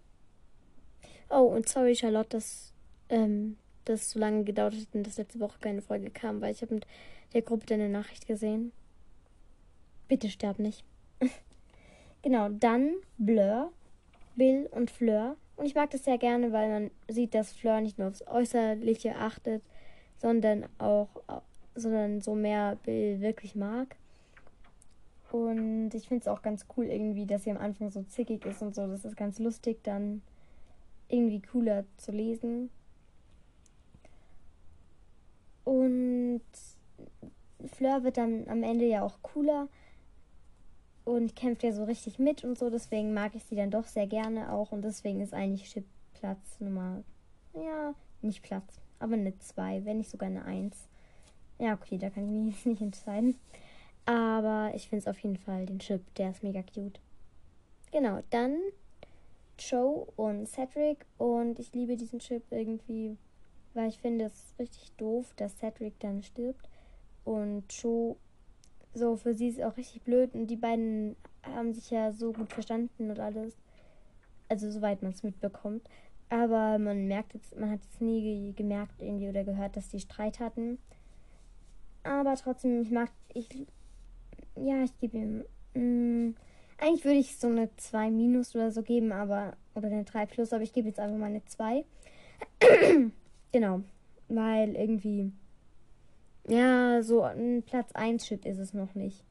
Oh, 1.29 1.43
und 1.43 1.67
sorry, 1.67 1.95
Charlotte, 1.95 2.29
dass 2.29 2.73
ähm, 3.09 3.57
das 3.85 4.11
so 4.11 4.19
lange 4.19 4.43
gedauert 4.43 4.75
hat 4.75 4.87
und 4.93 5.05
dass 5.05 5.17
letzte 5.17 5.39
Woche 5.39 5.59
keine 5.59 5.81
Folge 5.81 6.09
kam, 6.09 6.41
weil 6.41 6.53
ich 6.53 6.61
habe 6.61 6.75
mit 6.75 6.87
der 7.33 7.41
Gruppe 7.41 7.65
deine 7.65 7.89
Nachricht 7.89 8.27
gesehen. 8.27 8.71
Bitte 10.07 10.29
sterb 10.29 10.59
nicht. 10.59 10.83
genau, 12.21 12.49
dann 12.49 12.93
Blur, 13.17 13.71
Bill 14.35 14.67
und 14.71 14.91
Fleur. 14.91 15.35
Und 15.55 15.65
ich 15.65 15.75
mag 15.75 15.89
das 15.91 16.05
sehr 16.05 16.17
gerne, 16.17 16.51
weil 16.51 16.69
man 16.69 16.91
sieht, 17.07 17.33
dass 17.33 17.51
Fleur 17.51 17.81
nicht 17.81 17.99
nur 17.99 18.07
aufs 18.07 18.25
Äußerliche 18.27 19.15
achtet, 19.15 19.61
sondern 20.17 20.65
auch, 20.77 21.09
sondern 21.75 22.21
so 22.21 22.35
mehr 22.35 22.77
Bill 22.83 23.21
wirklich 23.21 23.55
mag. 23.55 23.95
Und 25.31 25.91
ich 25.93 26.07
finde 26.07 26.21
es 26.21 26.27
auch 26.27 26.41
ganz 26.41 26.65
cool 26.75 26.85
irgendwie, 26.85 27.25
dass 27.25 27.45
sie 27.45 27.51
am 27.51 27.57
Anfang 27.57 27.89
so 27.89 28.03
zickig 28.03 28.45
ist 28.45 28.61
und 28.61 28.75
so. 28.75 28.87
Das 28.87 29.05
ist 29.05 29.15
ganz 29.15 29.39
lustig, 29.39 29.79
dann 29.83 30.21
irgendwie 31.07 31.41
cooler 31.41 31.85
zu 31.97 32.11
lesen. 32.11 32.69
Und 35.63 36.41
Fleur 37.65 38.03
wird 38.03 38.17
dann 38.17 38.47
am 38.47 38.63
Ende 38.63 38.85
ja 38.85 39.03
auch 39.03 39.21
cooler 39.21 39.69
und 41.05 41.35
kämpft 41.35 41.63
ja 41.63 41.71
so 41.71 41.83
richtig 41.85 42.19
mit 42.19 42.43
und 42.43 42.57
so. 42.57 42.69
Deswegen 42.69 43.13
mag 43.13 43.35
ich 43.35 43.45
sie 43.45 43.55
dann 43.55 43.71
doch 43.71 43.85
sehr 43.85 44.07
gerne 44.07 44.51
auch. 44.51 44.71
Und 44.71 44.83
deswegen 44.83 45.21
ist 45.21 45.33
eigentlich 45.33 45.69
Chip 45.71 45.85
Platz 46.13 46.59
Nummer, 46.59 47.03
ja, 47.53 47.95
nicht 48.21 48.43
Platz, 48.43 48.79
aber 48.99 49.13
eine 49.13 49.37
2, 49.37 49.85
wenn 49.85 49.97
nicht 49.97 50.09
sogar 50.09 50.29
eine 50.29 50.45
1. 50.45 50.87
Ja, 51.61 51.75
okay, 51.75 51.99
da 51.99 52.09
kann 52.09 52.23
ich 52.23 52.31
mich 52.31 52.55
jetzt 52.55 52.65
nicht 52.65 52.81
entscheiden. 52.81 53.39
Aber 54.07 54.71
ich 54.73 54.89
finde 54.89 55.03
es 55.03 55.07
auf 55.07 55.19
jeden 55.19 55.37
Fall 55.37 55.67
den 55.67 55.77
Chip, 55.77 56.01
der 56.15 56.31
ist 56.31 56.41
mega 56.41 56.63
cute. 56.63 56.99
Genau, 57.91 58.23
dann 58.31 58.57
Joe 59.59 60.07
und 60.15 60.47
Cedric. 60.47 61.05
Und 61.19 61.59
ich 61.59 61.71
liebe 61.73 61.95
diesen 61.95 62.17
Chip 62.17 62.41
irgendwie, 62.49 63.15
weil 63.75 63.89
ich 63.89 63.99
finde 63.99 64.25
es 64.25 64.55
richtig 64.57 64.91
doof, 64.93 65.35
dass 65.35 65.59
Cedric 65.59 65.99
dann 65.99 66.23
stirbt. 66.23 66.67
Und 67.25 67.71
Joe, 67.71 68.15
so 68.95 69.15
für 69.15 69.35
sie 69.35 69.49
ist 69.49 69.59
es 69.59 69.63
auch 69.63 69.77
richtig 69.77 70.01
blöd. 70.01 70.33
Und 70.33 70.47
die 70.47 70.55
beiden 70.55 71.15
haben 71.43 71.75
sich 71.75 71.91
ja 71.91 72.11
so 72.11 72.33
gut 72.33 72.51
verstanden 72.51 73.11
und 73.11 73.19
alles. 73.19 73.55
Also 74.49 74.71
soweit 74.71 75.03
man 75.03 75.11
es 75.11 75.21
mitbekommt. 75.21 75.87
Aber 76.29 76.79
man 76.79 77.07
merkt 77.07 77.35
jetzt, 77.35 77.55
man 77.55 77.69
hat 77.69 77.81
es 77.83 78.01
nie 78.01 78.51
gemerkt 78.53 79.03
irgendwie 79.03 79.29
oder 79.29 79.43
gehört, 79.43 79.77
dass 79.77 79.89
die 79.89 79.99
Streit 79.99 80.39
hatten. 80.39 80.79
Aber 82.03 82.35
trotzdem, 82.35 82.81
ich 82.81 82.91
mag, 82.91 83.11
ich 83.33 83.47
ja, 84.55 84.83
ich 84.83 84.97
gebe 84.99 85.17
ihm. 85.17 85.45
Mh, 85.73 85.81
mm, 85.81 86.35
eigentlich 86.77 87.05
würde 87.05 87.19
ich 87.19 87.37
so 87.37 87.47
eine 87.47 87.75
2 87.77 88.09
minus 88.09 88.55
oder 88.55 88.71
so 88.71 88.81
geben, 88.81 89.11
aber. 89.11 89.55
Oder 89.75 89.87
eine 89.87 90.03
3 90.03 90.25
plus, 90.25 90.51
aber 90.51 90.63
ich 90.63 90.73
gebe 90.73 90.87
jetzt 90.87 90.99
einfach 90.99 91.17
mal 91.17 91.27
eine 91.27 91.45
2. 91.45 91.85
genau. 93.51 93.81
Weil 94.27 94.75
irgendwie. 94.75 95.31
Ja, 96.47 97.03
so 97.03 97.21
ein 97.21 97.63
Platz 97.63 97.91
1 97.93 98.25
Shit 98.25 98.45
ist 98.45 98.57
es 98.57 98.73
noch 98.73 98.95
nicht. 98.95 99.23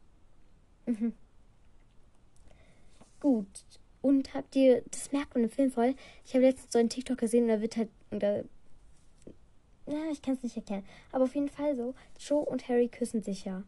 Mhm. 0.87 1.13
Gut. 3.19 3.65
Und 4.01 4.33
habt 4.33 4.57
ihr, 4.57 4.83
das 4.91 5.13
merkt 5.13 5.35
man 5.35 5.45
im 5.45 5.51
Film 5.51 5.71
voll. 5.71 5.95
Ich 6.25 6.35
habe 6.35 6.47
letztens 6.47 6.73
so 6.73 6.79
einen 6.79 6.89
TikTok 6.89 7.19
gesehen 7.19 7.45
und 7.45 7.49
da 7.49 7.61
wird 7.61 7.77
halt, 7.77 7.91
da, 8.11 8.43
ja, 9.91 10.11
ich 10.11 10.23
kann 10.23 10.35
es 10.35 10.43
nicht 10.43 10.57
erklären. 10.57 10.85
Aber 11.13 11.25
auf 11.25 11.35
jeden 11.35 11.49
Fall 11.49 11.77
so, 11.77 11.95
Joe 12.19 12.45
und 12.45 12.69
Harry 12.69 12.89
küssen 12.89 13.23
sich 13.23 13.45
ja 13.45 13.63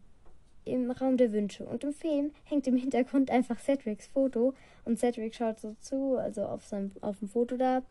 im 0.64 0.91
Raum 0.91 1.17
der 1.17 1.33
Wünsche. 1.33 1.64
Und 1.64 1.83
im 1.85 1.93
Film 1.93 2.33
hängt 2.45 2.67
im 2.67 2.76
Hintergrund 2.76 3.31
einfach 3.31 3.59
Cedrics 3.59 4.07
Foto 4.07 4.55
und 4.85 4.99
Cedric 4.99 5.35
schaut 5.35 5.59
so 5.59 5.75
zu, 5.81 6.17
also 6.17 6.45
auf, 6.45 6.64
seinem, 6.64 6.93
auf 7.00 7.19
dem 7.19 7.29
Foto 7.29 7.57
da 7.57 7.83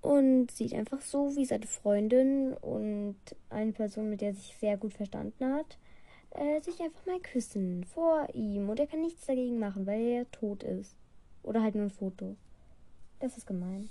und 0.00 0.50
sieht 0.50 0.74
einfach 0.74 1.00
so, 1.00 1.34
wie 1.36 1.44
seine 1.44 1.66
Freundin 1.66 2.54
und 2.54 3.16
eine 3.50 3.72
Person, 3.72 4.10
mit 4.10 4.20
der 4.20 4.28
er 4.28 4.34
sich 4.34 4.56
sehr 4.58 4.76
gut 4.76 4.92
verstanden 4.92 5.44
hat, 5.54 5.78
äh, 6.30 6.60
sich 6.60 6.80
einfach 6.80 7.06
mal 7.06 7.20
küssen 7.20 7.84
vor 7.84 8.28
ihm. 8.34 8.68
Und 8.68 8.80
er 8.80 8.86
kann 8.86 9.00
nichts 9.00 9.26
dagegen 9.26 9.58
machen, 9.58 9.86
weil 9.86 10.00
er 10.00 10.30
tot 10.30 10.62
ist. 10.62 10.94
Oder 11.42 11.62
halt 11.62 11.74
nur 11.74 11.84
ein 11.84 11.90
Foto. 11.90 12.36
Das 13.20 13.36
ist 13.38 13.46
gemein. 13.46 13.88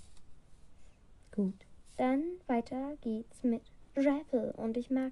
Gut. 1.32 1.56
Dann 1.98 2.24
weiter 2.48 2.98
geht's 3.02 3.44
mit 3.44 3.62
Rappel. 3.96 4.52
Und 4.58 4.78
ich 4.78 4.90
mag 4.90 5.12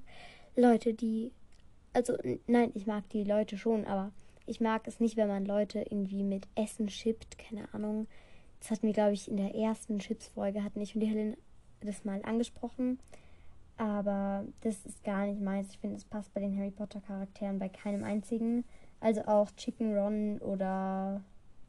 Leute, 0.55 0.93
die 0.93 1.31
also 1.93 2.17
nein, 2.47 2.71
ich 2.73 2.87
mag 2.87 3.07
die 3.09 3.23
Leute 3.23 3.57
schon, 3.57 3.85
aber 3.85 4.11
ich 4.45 4.61
mag 4.61 4.87
es 4.87 4.99
nicht, 4.99 5.17
wenn 5.17 5.27
man 5.27 5.45
Leute 5.45 5.79
irgendwie 5.89 6.23
mit 6.23 6.47
Essen 6.55 6.89
schippt, 6.89 7.37
keine 7.37 7.73
Ahnung. 7.73 8.07
Das 8.59 8.71
hatten 8.71 8.87
wir, 8.87 8.93
glaube 8.93 9.13
ich, 9.13 9.27
in 9.27 9.37
der 9.37 9.55
ersten 9.55 9.99
Chips-Folge, 9.99 10.63
hatten 10.63 10.81
ich 10.81 10.95
und 10.95 11.01
die 11.01 11.07
Helen 11.07 11.35
das 11.81 12.05
mal 12.05 12.21
angesprochen. 12.23 12.99
Aber 13.77 14.45
das 14.61 14.85
ist 14.85 15.03
gar 15.03 15.25
nicht 15.25 15.41
meins. 15.41 15.71
Ich 15.71 15.79
finde, 15.79 15.95
es 15.95 16.05
passt 16.05 16.33
bei 16.33 16.41
den 16.41 16.57
Harry 16.57 16.69
Potter-Charakteren 16.69 17.57
bei 17.57 17.69
keinem 17.69 18.03
einzigen. 18.03 18.63
Also 18.99 19.21
auch 19.25 19.49
Chicken 19.51 19.97
Ron 19.97 20.37
oder 20.39 21.21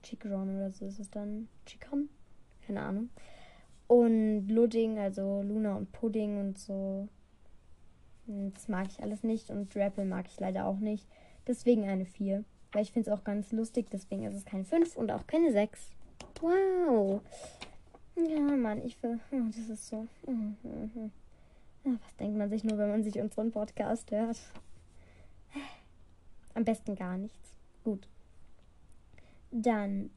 Chicken 0.03 0.33
Ron 0.33 0.57
oder 0.57 0.71
so 0.71 0.85
ist 0.85 1.01
es 1.01 1.11
dann. 1.11 1.49
Chicken? 1.65 2.11
Keine 2.67 2.83
Ahnung. 2.83 3.09
Und 3.93 4.49
Ludding, 4.49 4.99
also 4.99 5.43
Luna 5.43 5.77
und 5.77 5.93
Pudding 5.93 6.41
und 6.41 6.57
so. 6.57 7.09
Das 8.27 8.67
mag 8.69 8.87
ich 8.89 9.03
alles 9.03 9.23
nicht 9.23 9.51
und 9.51 9.77
Rappel 9.77 10.07
mag 10.07 10.25
ich 10.29 10.41
leider 10.41 10.65
auch 10.65 10.79
nicht. 10.79 11.07
Deswegen 11.47 11.87
eine 11.87 12.07
4. 12.07 12.43
Weil 12.73 12.83
ich 12.85 12.93
finde 12.93 13.11
es 13.11 13.15
auch 13.15 13.23
ganz 13.23 13.53
lustig, 13.53 13.91
deswegen 13.93 14.25
ist 14.25 14.35
es 14.35 14.47
keine 14.47 14.65
5 14.65 14.97
und 14.97 15.13
auch 15.13 15.27
keine 15.27 15.53
6. 15.53 15.91
Wow. 16.41 17.21
Ja, 18.17 18.41
Mann, 18.41 18.83
ich 18.83 19.03
will. 19.03 19.21
Oh, 19.31 19.43
das 19.49 19.69
ist 19.69 19.89
so. 19.89 20.07
Ja, 21.85 21.93
was 22.03 22.17
denkt 22.17 22.39
man 22.39 22.49
sich 22.49 22.65
nur, 22.65 22.79
wenn 22.79 22.89
man 22.89 23.05
sich 23.05 23.21
unseren 23.21 23.53
Podcast 23.53 24.11
hört? 24.11 24.39
Am 26.55 26.65
besten 26.65 26.95
gar 26.95 27.19
nichts. 27.19 27.53
Gut. 27.85 28.09
Dann 29.51 30.09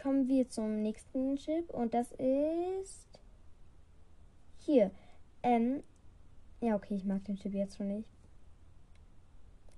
kommen 0.00 0.28
wir 0.28 0.48
zum 0.48 0.82
nächsten 0.82 1.36
Chip 1.36 1.70
und 1.70 1.94
das 1.94 2.12
ist 2.12 3.08
hier. 4.58 4.90
Ähm, 5.42 5.82
ja, 6.60 6.76
okay, 6.76 6.94
ich 6.94 7.04
mag 7.04 7.24
den 7.24 7.36
Typ 7.36 7.54
jetzt 7.54 7.76
schon 7.76 7.88
nicht. 7.88 8.08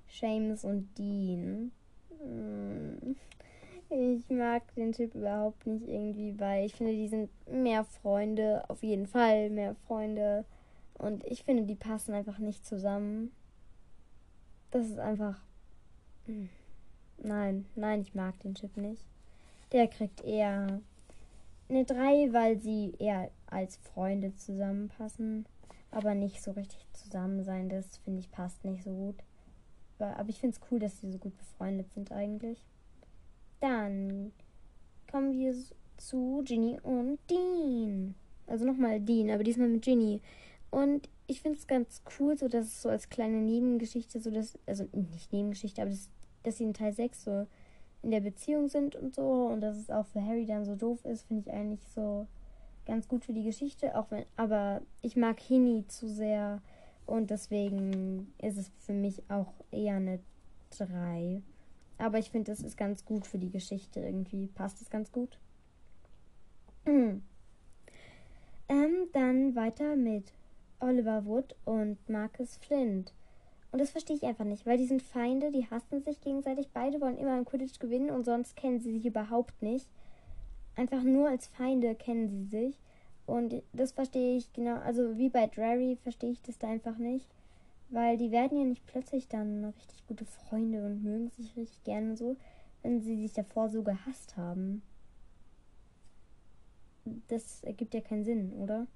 Seamus 0.09 0.65
und 0.65 0.97
Dean. 0.99 1.73
Hm. 2.21 3.17
Ich 3.91 4.29
mag 4.31 4.63
den 4.75 4.93
Typ 4.93 5.15
überhaupt 5.15 5.67
nicht 5.67 5.87
irgendwie, 5.87 6.39
weil 6.39 6.67
ich 6.67 6.75
finde, 6.75 6.93
die 6.93 7.09
sind 7.09 7.31
mehr 7.49 7.85
Freunde, 7.85 8.69
auf 8.69 8.83
jeden 8.83 9.07
Fall 9.07 9.51
mehr 9.51 9.75
Freunde. 9.87 10.45
Und 10.95 11.25
ich 11.25 11.45
finde, 11.45 11.65
die 11.65 11.75
passen 11.75 12.15
einfach 12.15 12.39
nicht 12.39 12.65
zusammen. 12.67 13.33
Das 14.71 14.87
ist 14.87 14.99
einfach. 14.99 15.41
Hm. 16.27 16.49
Nein, 17.19 17.67
nein, 17.75 18.01
ich 18.01 18.15
mag 18.15 18.39
den 18.41 18.55
Typ 18.55 18.77
nicht. 18.77 19.07
Der 19.75 19.89
kriegt 19.89 20.25
eher 20.25 20.81
eine 21.69 21.85
3, 21.85 22.33
weil 22.33 22.59
sie 22.59 22.95
eher 22.99 23.31
als 23.47 23.77
Freunde 23.77 24.35
zusammenpassen 24.35 25.45
aber 25.95 26.15
nicht 26.15 26.43
so 26.43 26.51
richtig 26.51 26.85
zusammen 26.93 27.45
sein. 27.45 27.69
Das 27.69 27.99
finde 27.99 28.21
ich 28.21 28.31
passt 28.31 28.65
nicht 28.65 28.83
so 28.83 28.91
gut. 28.91 29.17
Aber 29.99 30.29
ich 30.29 30.41
finde 30.41 30.57
es 30.57 30.71
cool, 30.71 30.79
dass 30.81 31.01
sie 31.01 31.11
so 31.11 31.19
gut 31.19 31.37
befreundet 31.39 31.91
sind 31.93 32.13
eigentlich. 32.13 32.59
Dann 33.61 34.33
kommen 35.11 35.33
wir 35.33 35.55
zu 35.97 36.43
Ginny 36.45 36.79
und 36.83 37.19
Dean. 37.31 38.15
Also 38.47 38.67
nochmal 38.67 39.01
Dean, 39.01 39.31
aber 39.31 39.45
diesmal 39.45 39.69
mit 39.69 39.83
Ginny. 39.83 40.21
Und 40.71 41.09
ich 41.27 41.41
finde 41.41 41.59
es 41.59 41.67
ganz 41.67 42.03
cool, 42.19 42.37
so 42.37 42.49
dass 42.49 42.67
es 42.67 42.83
so 42.83 42.89
als 42.89 43.09
kleine 43.09 43.41
Nebengeschichte, 43.41 44.21
so 44.21 44.31
dass, 44.31 44.59
also 44.67 44.87
nicht 44.93 45.33
Nebengeschichte, 45.33 45.81
aber 45.81 45.93
das, 45.93 46.11
dass 46.43 46.59
sie 46.59 46.65
in 46.65 46.75
Teil 46.75 46.93
6 46.93 47.25
so 47.25 47.47
in 48.05 48.11
der 48.11 48.21
Beziehung 48.21 48.69
sind 48.69 48.95
und 48.95 49.15
so 49.15 49.47
und 49.47 49.61
dass 49.61 49.77
es 49.77 49.91
auch 49.91 50.07
für 50.07 50.25
Harry 50.25 50.47
dann 50.47 50.65
so 50.65 50.77
doof 50.77 51.05
ist, 51.05 51.27
finde 51.27 51.43
ich 51.49 51.53
eigentlich 51.53 51.87
so 51.95 52.27
ganz 52.87 53.09
gut 53.09 53.25
für 53.25 53.33
die 53.33 53.45
Geschichte, 53.45 53.99
auch 53.99 54.11
wenn, 54.11 54.25
aber 54.37 54.83
ich 55.03 55.17
mag 55.17 55.41
Hini 55.41 55.87
zu 55.89 56.09
sehr 56.09 56.61
und 57.07 57.31
deswegen 57.31 58.33
ist 58.41 58.59
es 58.59 58.71
für 58.79 58.93
mich 58.93 59.23
auch 59.29 59.53
eher 59.71 59.97
eine 59.97 60.21
3. 60.79 61.43
Aber 61.99 62.19
ich 62.19 62.31
finde, 62.31 62.51
das 62.51 62.61
ist 62.61 62.77
ganz 62.77 63.05
gut 63.05 63.27
für 63.27 63.39
die 63.39 63.51
Geschichte 63.51 64.01
irgendwie. 64.01 64.49
Passt 64.49 64.81
es 64.81 64.91
ganz 64.91 65.13
gut. 65.13 65.39
ähm, 66.87 67.23
dann 69.13 69.55
weiter 69.55 69.97
mit 69.97 70.33
Oliver 70.81 71.25
Wood 71.25 71.55
und 71.65 72.09
Marcus 72.09 72.57
Flint. 72.57 73.13
Und 73.75 73.81
das 73.81 73.91
verstehe 73.91 74.15
ich 74.15 74.23
einfach 74.23 74.45
nicht, 74.45 74.67
weil 74.67 74.79
die 74.79 74.87
sind 74.87 75.03
Feinde, 75.03 75.51
die 75.51 75.69
hassen 75.69 76.01
sich 76.01 76.21
gegenseitig. 76.21 76.69
Beide 76.73 77.01
wollen 77.01 77.19
immer 77.19 77.37
im 77.37 77.45
Quidditch 77.45 77.81
gewinnen 77.81 78.11
und 78.11 78.25
sonst 78.25 78.55
kennen 78.55 78.79
sie 78.79 78.93
sich 78.93 79.05
überhaupt 79.05 79.61
nicht 79.63 79.89
einfach 80.77 81.03
nur 81.03 81.29
als 81.29 81.47
Feinde 81.47 81.95
kennen 81.95 82.29
sie 82.29 82.45
sich. 82.45 82.79
Und 83.27 83.63
das 83.73 83.93
verstehe 83.93 84.37
ich 84.37 84.53
genau, 84.53 84.77
also 84.81 85.17
wie 85.17 85.31
bei 85.31 85.47
Drary 85.47 85.97
verstehe 86.03 86.31
ich 86.33 86.43
das 86.43 86.59
da 86.59 86.69
einfach 86.69 86.99
nicht. 86.99 87.27
Weil 87.91 88.17
die 88.17 88.31
werden 88.31 88.59
ja 88.59 88.65
nicht 88.65 88.87
plötzlich 88.87 89.29
dann 89.29 89.65
richtig 89.65 90.07
gute 90.07 90.25
Freunde 90.25 90.85
und 90.85 91.03
mögen 91.03 91.31
sich 91.31 91.57
richtig 91.57 91.85
gerne 91.85 92.17
so, 92.17 92.37
wenn 92.83 93.01
sie 93.01 93.17
sich 93.17 93.33
davor 93.33 93.69
so 93.69 93.83
gehasst 93.83 94.37
haben. 94.37 94.83
Das 97.29 97.63
ergibt 97.63 97.95
ja 97.95 98.01
keinen 98.01 98.25
Sinn, 98.25 98.53
oder? 98.55 98.87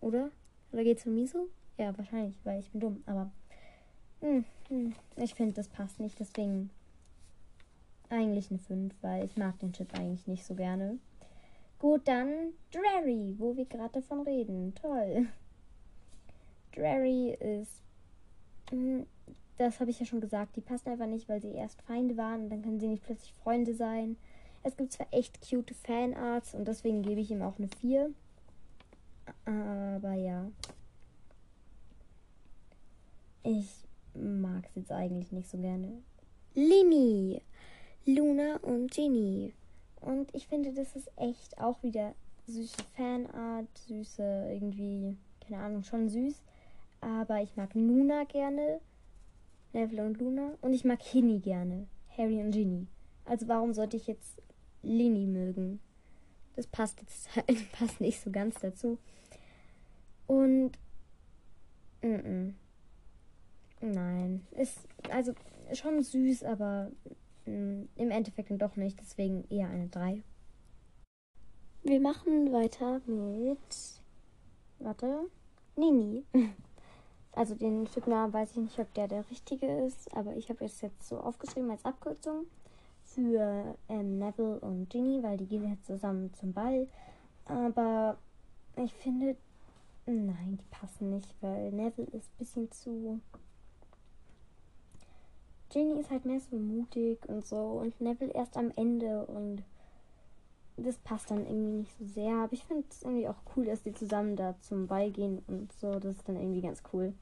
Oder? 0.00 0.30
Oder 0.72 0.84
geht's 0.84 1.06
um 1.06 1.14
mich? 1.14 1.32
Ja, 1.78 1.96
wahrscheinlich, 1.96 2.36
weil 2.44 2.60
ich 2.60 2.70
bin 2.70 2.80
dumm, 2.80 3.02
aber 3.06 3.30
hm, 4.20 4.44
hm, 4.68 4.94
ich 5.16 5.34
finde, 5.34 5.54
das 5.54 5.68
passt 5.68 6.00
nicht, 6.00 6.18
deswegen 6.18 6.70
eigentlich 8.10 8.50
eine 8.50 8.58
5, 8.58 8.94
weil 9.02 9.24
ich 9.24 9.36
mag 9.36 9.58
den 9.58 9.72
Chip 9.72 9.92
eigentlich 9.94 10.26
nicht 10.26 10.44
so 10.44 10.54
gerne. 10.54 10.98
Gut, 11.78 12.06
dann 12.06 12.52
Drary, 12.70 13.34
wo 13.38 13.56
wir 13.56 13.66
gerade 13.66 14.00
davon 14.00 14.20
reden. 14.22 14.74
Toll. 14.74 15.26
Drary 16.74 17.34
ist. 17.34 17.82
Hm, 18.70 19.06
das 19.58 19.80
habe 19.80 19.90
ich 19.90 20.00
ja 20.00 20.06
schon 20.06 20.20
gesagt. 20.20 20.56
Die 20.56 20.60
passen 20.60 20.88
einfach 20.88 21.06
nicht, 21.06 21.28
weil 21.28 21.40
sie 21.40 21.52
erst 21.52 21.82
Feinde 21.82 22.16
waren 22.16 22.44
und 22.44 22.50
dann 22.50 22.62
können 22.62 22.80
sie 22.80 22.88
nicht 22.88 23.04
plötzlich 23.04 23.32
Freunde 23.34 23.74
sein. 23.74 24.16
Es 24.62 24.76
gibt 24.76 24.92
zwar 24.92 25.06
echt 25.10 25.46
cute 25.46 25.74
Fanarts 25.74 26.54
und 26.54 26.66
deswegen 26.66 27.02
gebe 27.02 27.20
ich 27.20 27.30
ihm 27.30 27.42
auch 27.42 27.58
eine 27.58 27.68
4. 27.68 28.10
Aber 29.44 30.14
ja. 30.14 30.46
Ich 33.42 33.83
mag 34.14 34.64
es 34.68 34.74
jetzt 34.74 34.92
eigentlich 34.92 35.32
nicht 35.32 35.48
so 35.48 35.58
gerne. 35.58 36.02
Lini, 36.54 37.42
Luna 38.06 38.56
und 38.62 38.92
Ginny. 38.92 39.54
Und 40.00 40.34
ich 40.34 40.46
finde, 40.46 40.72
das 40.72 40.94
ist 40.96 41.10
echt 41.16 41.58
auch 41.58 41.82
wieder 41.82 42.14
süße 42.46 42.76
Fanart, 42.96 43.66
süße 43.88 44.50
irgendwie, 44.52 45.16
keine 45.40 45.62
Ahnung, 45.62 45.82
schon 45.82 46.08
süß. 46.08 46.42
Aber 47.00 47.42
ich 47.42 47.56
mag 47.56 47.74
Luna 47.74 48.24
gerne, 48.24 48.80
Neville 49.72 50.04
und 50.04 50.18
Luna. 50.18 50.52
Und 50.60 50.74
ich 50.74 50.84
mag 50.84 51.02
Hinny 51.02 51.40
gerne, 51.40 51.86
Harry 52.16 52.40
und 52.40 52.52
Ginny. 52.52 52.86
Also 53.24 53.48
warum 53.48 53.72
sollte 53.72 53.96
ich 53.96 54.06
jetzt 54.06 54.40
Lini 54.82 55.26
mögen? 55.26 55.80
Das 56.56 56.66
passt 56.66 57.00
jetzt 57.00 57.34
halt, 57.36 57.72
passt 57.72 58.00
nicht 58.00 58.20
so 58.20 58.30
ganz 58.30 58.60
dazu. 58.60 58.98
Und 60.26 60.72
mm 62.02 62.06
-mm. 62.06 62.52
Nein, 63.84 64.46
ist 64.52 64.78
also 65.10 65.32
schon 65.72 66.02
süß, 66.02 66.44
aber 66.44 66.90
mm, 67.46 67.82
im 67.96 68.10
Endeffekt 68.10 68.50
dann 68.50 68.58
doch 68.58 68.76
nicht. 68.76 69.00
Deswegen 69.00 69.44
eher 69.50 69.68
eine 69.68 69.88
3. 69.88 70.22
Wir 71.82 72.00
machen 72.00 72.52
weiter 72.52 73.00
mit. 73.06 73.58
Warte. 74.78 75.30
Nini. 75.76 76.24
Also 77.36 77.56
den 77.56 77.86
Typnamen 77.86 78.32
weiß 78.32 78.52
ich 78.52 78.58
nicht, 78.58 78.78
ob 78.78 78.94
der 78.94 79.08
der 79.08 79.28
richtige 79.28 79.66
ist, 79.66 80.14
aber 80.14 80.36
ich 80.36 80.50
habe 80.50 80.64
es 80.64 80.80
jetzt 80.82 81.08
so 81.08 81.18
aufgeschrieben 81.18 81.68
als 81.68 81.84
Abkürzung 81.84 82.46
für 83.02 83.76
ähm, 83.88 84.18
Neville 84.18 84.60
und 84.60 84.88
Ginny, 84.88 85.20
weil 85.20 85.36
die 85.36 85.46
gehen 85.46 85.68
jetzt 85.68 85.86
zusammen 85.86 86.32
zum 86.34 86.52
Ball. 86.52 86.86
Aber 87.46 88.18
ich 88.76 88.94
finde, 88.94 89.36
nein, 90.06 90.58
die 90.60 90.76
passen 90.76 91.10
nicht, 91.10 91.34
weil 91.40 91.72
Neville 91.72 92.06
ist 92.12 92.30
ein 92.30 92.38
bisschen 92.38 92.70
zu. 92.70 93.20
Ginny 95.74 95.98
ist 95.98 96.10
halt 96.12 96.24
mehr 96.24 96.38
so 96.38 96.56
mutig 96.56 97.28
und 97.28 97.44
so 97.44 97.56
und 97.56 98.00
Neville 98.00 98.32
erst 98.32 98.56
am 98.56 98.70
Ende 98.76 99.26
und 99.26 99.64
das 100.76 100.96
passt 100.98 101.32
dann 101.32 101.44
irgendwie 101.44 101.78
nicht 101.78 101.98
so 101.98 102.04
sehr. 102.04 102.32
Aber 102.36 102.52
ich 102.52 102.64
finde 102.64 102.84
es 102.88 103.02
irgendwie 103.02 103.26
auch 103.26 103.42
cool, 103.56 103.64
dass 103.64 103.82
die 103.82 103.92
zusammen 103.92 104.36
da 104.36 104.54
zum 104.60 104.86
Ball 104.86 105.10
gehen 105.10 105.42
und 105.48 105.72
so. 105.72 105.98
Das 105.98 106.14
ist 106.14 106.28
dann 106.28 106.36
irgendwie 106.36 106.60
ganz 106.60 106.80
cool. 106.92 107.12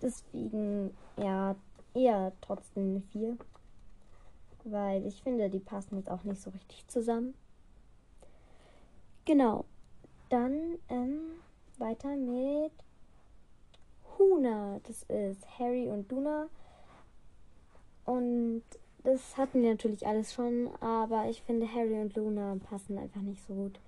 Deswegen, 0.00 0.96
ja, 1.16 1.56
eher 1.92 2.32
trotzdem 2.40 2.90
eine 2.90 3.00
4. 3.00 3.36
Weil 4.62 5.04
ich 5.04 5.20
finde, 5.22 5.50
die 5.50 5.58
passen 5.58 5.96
jetzt 5.96 6.10
auch 6.10 6.22
nicht 6.22 6.40
so 6.40 6.50
richtig 6.50 6.86
zusammen. 6.86 7.34
Genau. 9.24 9.64
Dann 10.28 10.78
ähm, 10.88 11.22
weiter 11.78 12.14
mit 12.14 12.72
Huna. 14.16 14.78
Das 14.84 15.02
ist 15.04 15.58
Harry 15.58 15.88
und 15.88 16.10
Duna. 16.12 16.48
Und 18.04 18.62
das 19.04 19.36
hatten 19.36 19.62
wir 19.62 19.70
natürlich 19.70 20.06
alles 20.06 20.34
schon, 20.34 20.68
aber 20.80 21.26
ich 21.28 21.42
finde 21.42 21.72
Harry 21.72 22.00
und 22.00 22.14
Luna 22.16 22.56
passen 22.68 22.98
einfach 22.98 23.22
nicht 23.22 23.44
so 23.46 23.54
gut. 23.54 23.80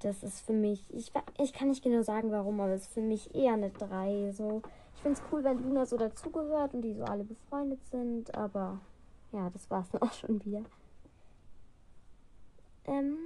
Das 0.00 0.22
ist 0.22 0.40
für 0.40 0.52
mich, 0.52 0.82
ich, 0.92 1.12
ich 1.38 1.52
kann 1.52 1.68
nicht 1.68 1.84
genau 1.84 2.02
sagen 2.02 2.32
warum, 2.32 2.60
aber 2.60 2.72
es 2.72 2.82
ist 2.82 2.94
für 2.94 3.02
mich 3.02 3.34
eher 3.34 3.52
eine 3.52 3.70
3. 3.70 4.32
So. 4.32 4.62
Ich 4.94 5.02
finde 5.02 5.18
es 5.18 5.24
cool, 5.30 5.44
wenn 5.44 5.62
Luna 5.62 5.86
so 5.86 5.96
dazugehört 5.96 6.74
und 6.74 6.82
die 6.82 6.94
so 6.94 7.04
alle 7.04 7.24
befreundet 7.24 7.84
sind, 7.86 8.34
aber 8.34 8.80
ja, 9.32 9.48
das 9.50 9.70
war 9.70 9.82
es 9.82 9.90
dann 9.90 10.02
auch 10.08 10.12
schon 10.12 10.44
wieder. 10.44 10.62
Ähm, 12.84 13.16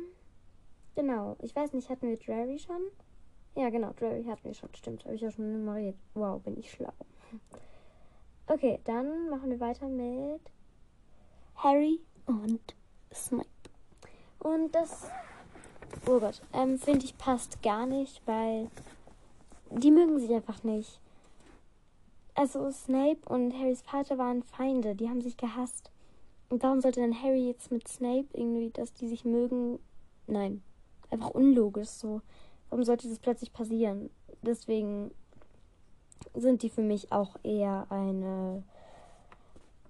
genau. 0.95 1.37
Ich 1.41 1.55
weiß 1.55 1.73
nicht, 1.73 1.89
hatten 1.89 2.09
wir 2.09 2.19
Drary 2.19 2.59
schon? 2.59 2.83
Ja, 3.55 3.71
genau, 3.71 3.93
Drary 3.93 4.25
hatten 4.25 4.45
wir 4.45 4.55
schon. 4.55 4.75
Stimmt, 4.75 5.05
habe 5.05 5.15
ich 5.15 5.23
ja 5.23 5.31
schon 5.31 5.51
nummeriert. 5.53 5.97
Wow, 6.15 6.43
bin 6.43 6.59
ich 6.59 6.71
schlau. 6.71 6.93
Okay, 8.49 8.79
dann 8.85 9.29
machen 9.29 9.51
wir 9.51 9.59
weiter 9.59 9.89
mit 9.89 10.41
Harry 11.57 11.99
und 12.27 12.61
Snape. 13.13 13.47
Und 14.39 14.73
das, 14.73 15.09
oh 16.07 16.21
Gott, 16.21 16.41
ähm, 16.53 16.79
finde 16.79 17.05
ich 17.05 17.19
passt 17.19 17.61
gar 17.63 17.87
nicht, 17.87 18.23
weil 18.25 18.71
die 19.71 19.91
mögen 19.91 20.21
sich 20.21 20.31
einfach 20.31 20.63
nicht. 20.63 21.01
Also 22.35 22.71
Snape 22.71 23.29
und 23.29 23.53
Harrys 23.53 23.83
Vater 23.83 24.17
waren 24.17 24.45
Feinde, 24.45 24.95
die 24.95 25.09
haben 25.09 25.23
sich 25.23 25.37
gehasst. 25.37 25.91
Und 26.49 26.63
warum 26.63 26.81
sollte 26.81 27.01
dann 27.01 27.21
Harry 27.21 27.49
jetzt 27.49 27.73
mit 27.73 27.89
Snape 27.89 28.29
irgendwie, 28.33 28.71
dass 28.71 28.95
die 28.95 29.09
sich 29.09 29.25
mögen? 29.25 29.81
Nein, 30.29 30.63
einfach 31.11 31.31
unlogisch 31.31 31.89
so. 31.89 32.21
Warum 32.71 32.85
sollte 32.85 33.09
das 33.09 33.19
plötzlich 33.19 33.53
passieren? 33.53 34.11
Deswegen 34.43 35.11
sind 36.37 36.63
die 36.63 36.71
für 36.71 36.83
mich 36.83 37.13
auch 37.13 37.37
eher 37.43 37.87
eine, 37.91 38.63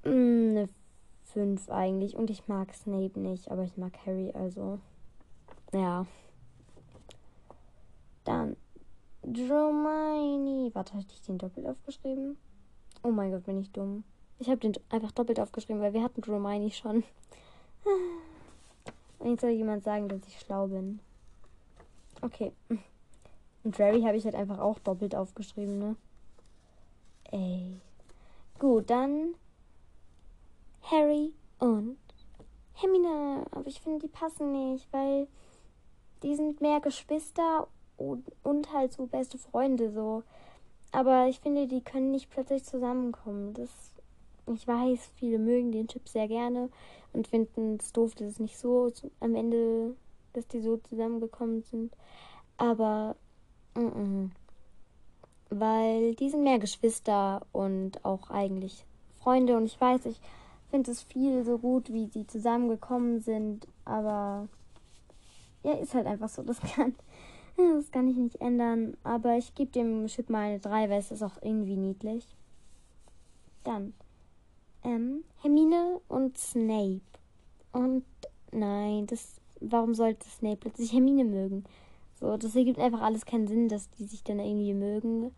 mm, 0.05 0.57
eine 0.57 0.69
5 1.25 1.69
eigentlich. 1.71 2.17
Und 2.17 2.31
ich 2.31 2.49
mag 2.49 2.73
Snape 2.73 3.19
nicht, 3.19 3.51
aber 3.51 3.65
ich 3.65 3.77
mag 3.77 3.93
Harry, 4.07 4.33
also. 4.33 4.79
Ja. 5.73 6.07
Dann 8.25 8.57
Dromini. 9.23 10.71
Warte, 10.73 10.95
hatte 10.95 11.13
ich 11.13 11.23
den 11.23 11.39
doppelt 11.39 11.67
aufgeschrieben? 11.67 12.37
Oh 13.03 13.11
mein 13.11 13.33
Gott, 13.33 13.45
bin 13.45 13.61
ich 13.61 13.71
dumm. 13.73 14.05
Ich 14.39 14.49
habe 14.49 14.59
den 14.59 14.73
einfach 14.91 15.13
doppelt 15.13 15.41
aufgeschrieben, 15.41 15.83
weil 15.83 15.93
wir 15.93 16.03
hatten 16.03 16.21
Dromini 16.21 16.71
schon. 16.71 17.05
Und 19.19 19.31
jetzt 19.31 19.41
soll 19.41 19.51
jemand 19.51 19.83
sagen, 19.83 20.09
dass 20.09 20.27
ich 20.27 20.39
schlau 20.41 20.69
bin. 20.69 21.01
Okay. 22.23 22.53
Und 23.65 23.79
Drary 23.79 24.03
habe 24.03 24.17
ich 24.17 24.25
halt 24.25 24.35
einfach 24.35 24.59
auch 24.59 24.79
doppelt 24.79 25.15
aufgeschrieben, 25.15 25.79
ne? 25.79 25.97
Ey. 27.37 27.81
Gut, 28.59 28.89
dann 28.89 29.35
Harry 30.91 31.35
und 31.59 31.99
Hermine. 32.73 33.45
Aber 33.51 33.67
ich 33.67 33.83
finde, 33.83 34.07
die 34.07 34.13
passen 34.13 34.53
nicht, 34.53 34.91
weil 34.91 35.29
die 36.23 36.35
sind 36.35 36.63
mehr 36.63 36.81
Geschwister 36.81 37.69
und, 37.99 38.25
und 38.43 38.73
halt 38.73 38.95
so 38.95 39.05
beste 39.05 39.37
Freunde 39.37 39.91
so. 39.91 40.23
Aber 40.93 41.27
ich 41.29 41.41
finde, 41.41 41.67
die 41.67 41.83
können 41.83 42.11
nicht 42.11 42.31
plötzlich 42.31 42.65
zusammenkommen. 42.65 43.53
Das, 43.53 43.71
ich 44.55 44.67
weiß, 44.67 45.11
viele 45.17 45.39
mögen 45.39 45.73
den 45.73 45.89
Chip 45.89 46.09
sehr 46.09 46.29
gerne 46.29 46.71
und 47.13 47.29
finden 47.29 47.77
es 47.79 47.93
doof, 47.93 48.15
dass 48.15 48.29
es 48.29 48.39
nicht 48.39 48.57
so 48.57 48.91
am 49.21 49.35
Ende, 49.35 49.95
dass 50.33 50.49
die 50.49 50.63
so 50.63 50.79
zusammengekommen 50.79 51.63
sind. 51.65 51.93
Aber, 52.57 53.15
mm 53.75 53.81
-mm. 53.81 54.31
Weil 55.51 56.15
die 56.15 56.31
sind 56.31 56.43
mehr 56.43 56.59
Geschwister 56.59 57.47
und 57.53 58.05
auch 58.05 58.31
eigentlich 58.31 58.85
Freunde. 59.19 59.57
Und 59.57 59.67
ich 59.67 59.81
weiß, 59.81 60.07
ich 60.07 60.21
finde 60.71 60.91
es 60.91 61.03
viel 61.03 61.45
so 61.45 61.59
gut, 61.59 61.93
wie 61.93 62.07
sie 62.07 62.27
zusammengekommen 62.27 63.21
sind. 63.21 63.67
Aber 63.85 64.49
ja, 65.63 65.73
ist 65.73 65.95
halt 65.95 66.07
einfach 66.07 66.29
so. 66.29 66.43
Das 66.43 66.61
kann, 66.61 66.95
das 67.57 67.91
kann 67.91 68.09
ich 68.09 68.17
nicht 68.17 68.41
ändern. 68.41 68.97
Aber 69.05 69.37
ich 69.37 69.55
gebe 69.55 69.71
dem 69.71 70.07
Chip 70.07 70.31
mal 70.31 70.51
eine 70.51 70.61
3, 70.61 70.91
weil 70.91 70.99
es 70.99 71.11
ist 71.11 71.23
auch 71.23 71.43
irgendwie 71.43 71.77
niedlich. 71.77 72.25
Dann 73.65 73.95
ähm, 74.85 75.25
Hermine 75.43 76.01
und 76.09 76.39
Snape. 76.39 77.01
Und 77.73 78.05
nein, 78.53 79.07
das. 79.07 79.41
Warum 79.59 79.95
sollte 79.95 80.29
Snape 80.29 80.59
plötzlich 80.59 80.93
Hermine 80.93 81.25
mögen? 81.25 81.65
So, 82.19 82.37
das 82.37 82.57
ergibt 82.57 82.79
einfach 82.79 83.03
alles 83.03 83.25
keinen 83.25 83.47
Sinn, 83.47 83.69
dass 83.69 83.91
die 83.91 84.05
sich 84.05 84.25
dann 84.25 84.41
irgendwie 84.41 84.75
mögen. 84.75 85.35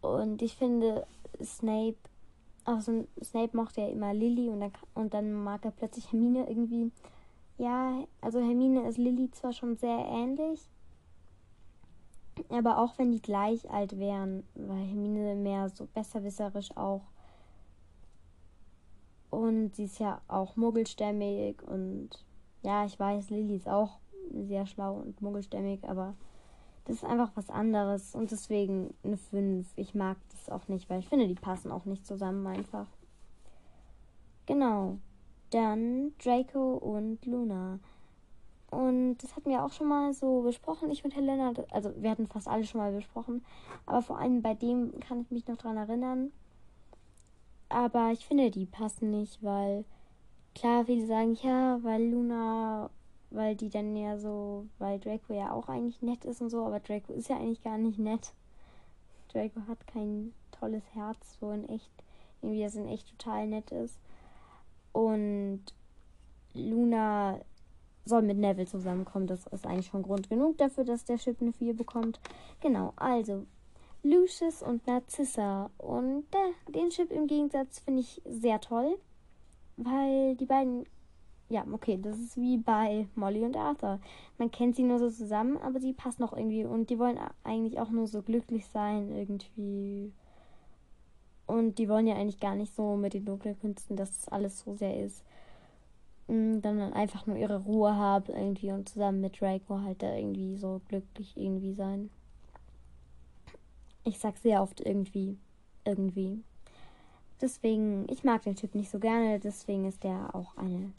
Und 0.00 0.42
ich 0.42 0.56
finde, 0.56 1.06
Snape 1.42 1.96
also 2.68 3.06
Snape 3.24 3.56
mochte 3.56 3.80
ja 3.80 3.88
immer 3.88 4.12
Lily 4.12 4.50
und 4.50 4.60
dann, 4.60 4.72
und 4.92 5.14
dann 5.14 5.32
mag 5.32 5.64
er 5.64 5.70
plötzlich 5.70 6.12
Hermine 6.12 6.46
irgendwie. 6.48 6.92
Ja, 7.56 8.04
also 8.20 8.40
Hermine 8.40 8.86
ist 8.86 8.98
Lily 8.98 9.30
zwar 9.30 9.52
schon 9.52 9.76
sehr 9.76 9.98
ähnlich, 10.06 10.60
aber 12.50 12.78
auch 12.78 12.98
wenn 12.98 13.10
die 13.10 13.22
gleich 13.22 13.68
alt 13.70 13.98
wären, 13.98 14.44
war 14.54 14.76
Hermine 14.76 15.34
mehr 15.34 15.70
so 15.70 15.86
besserwisserisch 15.86 16.76
auch. 16.76 17.02
Und 19.30 19.74
sie 19.74 19.84
ist 19.84 19.98
ja 19.98 20.20
auch 20.28 20.56
muggelstämmig 20.56 21.62
und 21.62 22.10
ja, 22.62 22.84
ich 22.84 23.00
weiß, 23.00 23.30
Lily 23.30 23.56
ist 23.56 23.68
auch 23.68 23.98
sehr 24.32 24.66
schlau 24.66 24.94
und 24.94 25.20
muggelstämmig, 25.20 25.88
aber 25.88 26.14
das 26.84 26.96
ist 26.96 27.04
einfach 27.04 27.30
was 27.34 27.50
anderes 27.50 28.14
und 28.14 28.30
deswegen 28.30 28.94
eine 29.04 29.18
5. 29.18 29.66
Ich 29.76 29.94
mag 29.94 30.16
das 30.30 30.48
auch 30.48 30.68
nicht, 30.68 30.88
weil 30.88 31.00
ich 31.00 31.08
finde, 31.08 31.28
die 31.28 31.34
passen 31.34 31.70
auch 31.70 31.84
nicht 31.84 32.06
zusammen 32.06 32.46
einfach. 32.46 32.86
Genau. 34.46 34.96
Dann 35.50 36.12
Draco 36.22 36.74
und 36.74 37.24
Luna. 37.26 37.78
Und 38.70 39.18
das 39.18 39.34
hatten 39.36 39.50
wir 39.50 39.64
auch 39.64 39.72
schon 39.72 39.88
mal 39.88 40.12
so 40.12 40.42
besprochen, 40.42 40.90
ich 40.90 41.04
und 41.04 41.14
Helena. 41.14 41.52
Also 41.70 41.92
wir 41.96 42.10
hatten 42.10 42.26
fast 42.26 42.48
alle 42.48 42.64
schon 42.64 42.80
mal 42.80 42.92
besprochen. 42.92 43.44
Aber 43.86 44.02
vor 44.02 44.18
allem 44.18 44.42
bei 44.42 44.54
dem 44.54 44.98
kann 45.00 45.20
ich 45.20 45.30
mich 45.30 45.46
noch 45.46 45.56
dran 45.56 45.76
erinnern. 45.76 46.32
Aber 47.68 48.12
ich 48.12 48.26
finde, 48.26 48.50
die 48.50 48.66
passen 48.66 49.10
nicht, 49.10 49.42
weil 49.42 49.84
klar, 50.54 50.86
viele 50.86 51.06
sagen, 51.06 51.36
ja, 51.42 51.82
weil 51.82 52.10
Luna, 52.10 52.90
weil 53.30 53.56
die 53.56 53.68
dann 53.68 53.96
ja 53.96 54.18
so, 54.18 54.66
weil 54.78 54.98
Draco 54.98 55.34
ja 55.34 55.52
auch 55.52 55.68
eigentlich 55.68 56.00
nett 56.02 56.24
ist 56.24 56.40
und 56.40 56.50
so, 56.50 56.64
aber 56.64 56.80
Draco 56.80 57.12
ist 57.12 57.28
ja 57.28 57.36
eigentlich 57.36 57.62
gar 57.62 57.78
nicht 57.78 57.98
nett. 57.98 58.32
Draco 59.32 59.60
hat 59.68 59.86
kein 59.86 60.32
tolles 60.52 60.82
Herz, 60.94 61.38
so 61.40 61.50
in 61.50 61.68
echt, 61.68 61.90
irgendwie 62.40 62.62
das 62.62 62.74
in 62.74 62.88
echt 62.88 63.08
total 63.10 63.46
nett 63.46 63.70
ist. 63.70 63.98
Und 64.92 65.62
Luna 66.54 67.38
soll 68.04 68.22
mit 68.22 68.38
Neville 68.38 68.66
zusammenkommen. 68.66 69.26
Das 69.26 69.46
ist 69.46 69.66
eigentlich 69.66 69.86
schon 69.86 70.02
Grund 70.02 70.28
genug 70.28 70.56
dafür, 70.58 70.84
dass 70.84 71.04
der 71.04 71.18
Chip 71.18 71.40
eine 71.40 71.52
4 71.52 71.76
bekommt. 71.76 72.20
Genau, 72.60 72.92
also 72.96 73.46
Lucius 74.02 74.62
und 74.62 74.86
Narcissa. 74.86 75.70
Und 75.78 76.24
äh, 76.34 76.72
den 76.72 76.90
Chip 76.90 77.12
im 77.12 77.26
Gegensatz 77.26 77.80
finde 77.80 78.00
ich 78.00 78.22
sehr 78.24 78.60
toll, 78.60 78.98
weil 79.76 80.36
die 80.36 80.46
beiden, 80.46 80.84
ja, 81.50 81.64
okay, 81.72 81.98
das 82.00 82.18
ist 82.18 82.36
wie 82.36 82.58
bei 82.58 83.06
Molly 83.14 83.42
und 83.44 83.56
Arthur. 83.56 84.00
Man 84.36 84.50
kennt 84.50 84.76
sie 84.76 84.82
nur 84.82 84.98
so 84.98 85.10
zusammen, 85.10 85.56
aber 85.58 85.80
sie 85.80 85.94
passen 85.94 86.22
auch 86.24 86.34
irgendwie 86.34 86.64
und 86.64 86.90
die 86.90 86.98
wollen 86.98 87.18
eigentlich 87.42 87.80
auch 87.80 87.90
nur 87.90 88.06
so 88.06 88.22
glücklich 88.22 88.66
sein 88.66 89.10
irgendwie. 89.10 90.12
Und 91.46 91.78
die 91.78 91.88
wollen 91.88 92.06
ja 92.06 92.16
eigentlich 92.16 92.40
gar 92.40 92.54
nicht 92.54 92.74
so 92.74 92.96
mit 92.96 93.14
den 93.14 93.24
dunklen 93.24 93.58
Künsten, 93.58 93.96
dass 93.96 94.10
das 94.10 94.28
alles 94.28 94.60
so 94.60 94.74
sehr 94.74 95.02
ist. 95.02 95.24
Mm, 96.26 96.60
dann 96.60 96.92
einfach 96.92 97.26
nur 97.26 97.38
ihre 97.38 97.64
Ruhe 97.64 97.96
haben 97.96 98.34
irgendwie 98.34 98.70
und 98.70 98.88
zusammen 98.88 99.22
mit 99.22 99.40
Draco 99.40 99.80
halt 99.80 100.02
da 100.02 100.14
irgendwie 100.14 100.56
so 100.56 100.82
glücklich 100.88 101.34
irgendwie 101.36 101.72
sein. 101.72 102.10
Ich 104.04 104.18
sag 104.18 104.36
sehr 104.36 104.62
oft 104.62 104.80
irgendwie. 104.80 105.38
Irgendwie. 105.86 106.42
Deswegen, 107.40 108.06
ich 108.10 108.24
mag 108.24 108.42
den 108.42 108.56
Typ 108.56 108.74
nicht 108.74 108.90
so 108.90 108.98
gerne, 108.98 109.38
deswegen 109.38 109.86
ist 109.86 110.04
der 110.04 110.34
auch 110.34 110.56
eine 110.58 110.92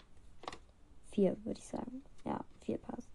4, 1.20 1.36
würde 1.44 1.60
ich 1.60 1.66
sagen. 1.66 2.02
Ja, 2.24 2.40
4 2.62 2.78
passt. 2.78 3.10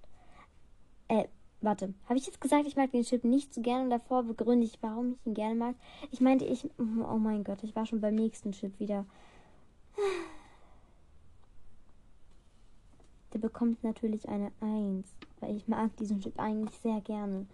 Äh, 1.08 1.24
warte. 1.62 1.94
Habe 2.06 2.18
ich 2.18 2.26
jetzt 2.26 2.40
gesagt, 2.40 2.66
ich 2.66 2.76
mag 2.76 2.90
den 2.90 3.02
Chip 3.02 3.24
nicht 3.24 3.54
so 3.54 3.62
gerne 3.62 3.84
und 3.84 3.90
davor 3.90 4.24
begründe 4.24 4.66
ich, 4.66 4.78
warum 4.82 5.12
ich 5.12 5.26
ihn 5.26 5.32
gerne 5.32 5.54
mag? 5.54 5.74
Ich 6.10 6.20
meinte, 6.20 6.44
ich. 6.44 6.68
Oh 6.78 7.18
mein 7.18 7.44
Gott, 7.44 7.62
ich 7.62 7.74
war 7.74 7.86
schon 7.86 8.02
beim 8.02 8.14
nächsten 8.14 8.52
Chip 8.52 8.78
wieder. 8.78 9.06
Der 13.32 13.38
bekommt 13.38 13.82
natürlich 13.82 14.28
eine 14.28 14.52
1, 14.60 15.08
weil 15.40 15.56
ich 15.56 15.66
mag 15.66 15.96
diesen 15.96 16.20
Chip 16.20 16.38
eigentlich 16.38 16.76
sehr 16.80 17.00
gerne. 17.00 17.46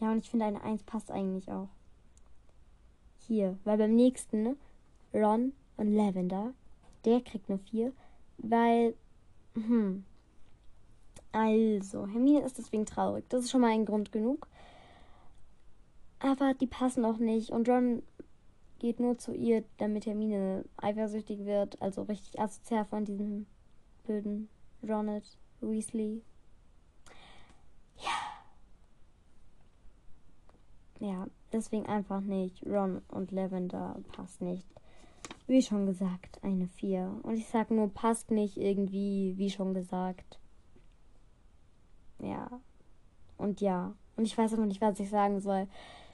Ja, 0.00 0.10
und 0.10 0.18
ich 0.18 0.30
finde 0.30 0.46
eine 0.46 0.62
1 0.62 0.84
passt 0.84 1.10
eigentlich 1.10 1.50
auch. 1.50 1.68
Hier, 3.18 3.58
weil 3.64 3.76
beim 3.76 3.94
nächsten 3.94 4.56
Ron 5.12 5.52
und 5.76 5.94
Lavender, 5.94 6.54
der 7.04 7.20
kriegt 7.20 7.50
eine 7.50 7.58
4, 7.58 7.92
weil, 8.38 8.94
hm, 9.56 10.04
also, 11.36 12.06
Hermine 12.06 12.40
ist 12.46 12.56
deswegen 12.56 12.86
traurig. 12.86 13.26
Das 13.28 13.44
ist 13.44 13.50
schon 13.50 13.60
mal 13.60 13.70
ein 13.70 13.84
Grund 13.84 14.10
genug. 14.10 14.48
Aber 16.18 16.54
die 16.54 16.66
passen 16.66 17.04
auch 17.04 17.18
nicht. 17.18 17.50
Und 17.50 17.68
Ron 17.68 18.02
geht 18.78 19.00
nur 19.00 19.18
zu 19.18 19.34
ihr, 19.34 19.62
damit 19.76 20.06
Hermine 20.06 20.64
eifersüchtig 20.78 21.44
wird. 21.44 21.82
Also 21.82 22.04
richtig 22.04 22.40
asozial 22.40 22.86
von 22.86 23.04
diesem 23.04 23.44
blöden 24.04 24.48
Ronald 24.82 25.24
Weasley. 25.60 26.22
Ja. 27.98 28.36
Ja, 31.06 31.26
deswegen 31.52 31.84
einfach 31.84 32.22
nicht. 32.22 32.64
Ron 32.64 33.02
und 33.08 33.30
Lavender 33.30 33.96
passt 34.12 34.40
nicht. 34.40 34.66
Wie 35.46 35.62
schon 35.62 35.86
gesagt, 35.86 36.42
eine 36.42 36.66
4. 36.66 37.20
Und 37.22 37.34
ich 37.36 37.46
sag 37.46 37.70
nur, 37.70 37.88
passt 37.88 38.30
nicht 38.30 38.56
irgendwie, 38.56 39.34
wie 39.36 39.50
schon 39.50 39.74
gesagt. 39.74 40.38
Ja. 42.18 42.60
Und 43.36 43.60
ja. 43.60 43.94
Und 44.16 44.24
ich 44.24 44.36
weiß 44.36 44.54
aber 44.54 44.66
nicht, 44.66 44.80
was 44.80 44.98
ich 44.98 45.10
sagen 45.10 45.40
soll, 45.40 45.68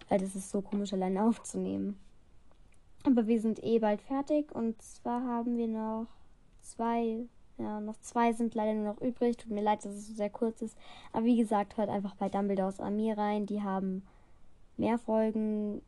weil 0.08 0.18
das 0.18 0.34
ist 0.34 0.50
so 0.50 0.60
komisch, 0.60 0.92
allein 0.92 1.16
aufzunehmen. 1.18 1.98
Aber 3.04 3.26
wir 3.26 3.40
sind 3.40 3.62
eh 3.64 3.78
bald 3.78 4.02
fertig 4.02 4.52
und 4.54 4.80
zwar 4.82 5.24
haben 5.24 5.56
wir 5.56 5.68
noch 5.68 6.06
zwei 6.60 7.26
ja, 7.58 7.80
noch 7.80 7.98
zwei 8.00 8.32
sind 8.32 8.54
leider 8.54 8.74
nur 8.74 8.92
noch 8.94 9.00
übrig. 9.00 9.36
Tut 9.36 9.50
mir 9.50 9.62
leid, 9.62 9.84
dass 9.84 9.92
es 9.92 10.08
so 10.08 10.14
sehr 10.14 10.30
kurz 10.30 10.62
ist. 10.62 10.76
Aber 11.12 11.24
wie 11.24 11.36
gesagt, 11.36 11.76
hört 11.76 11.90
einfach 11.90 12.14
bei 12.16 12.28
Dumbledores 12.28 12.80
Armee 12.80 13.12
rein. 13.12 13.46
Die 13.46 13.62
haben 13.62 14.02
mehr 14.76 14.98
Folgen. 14.98 15.82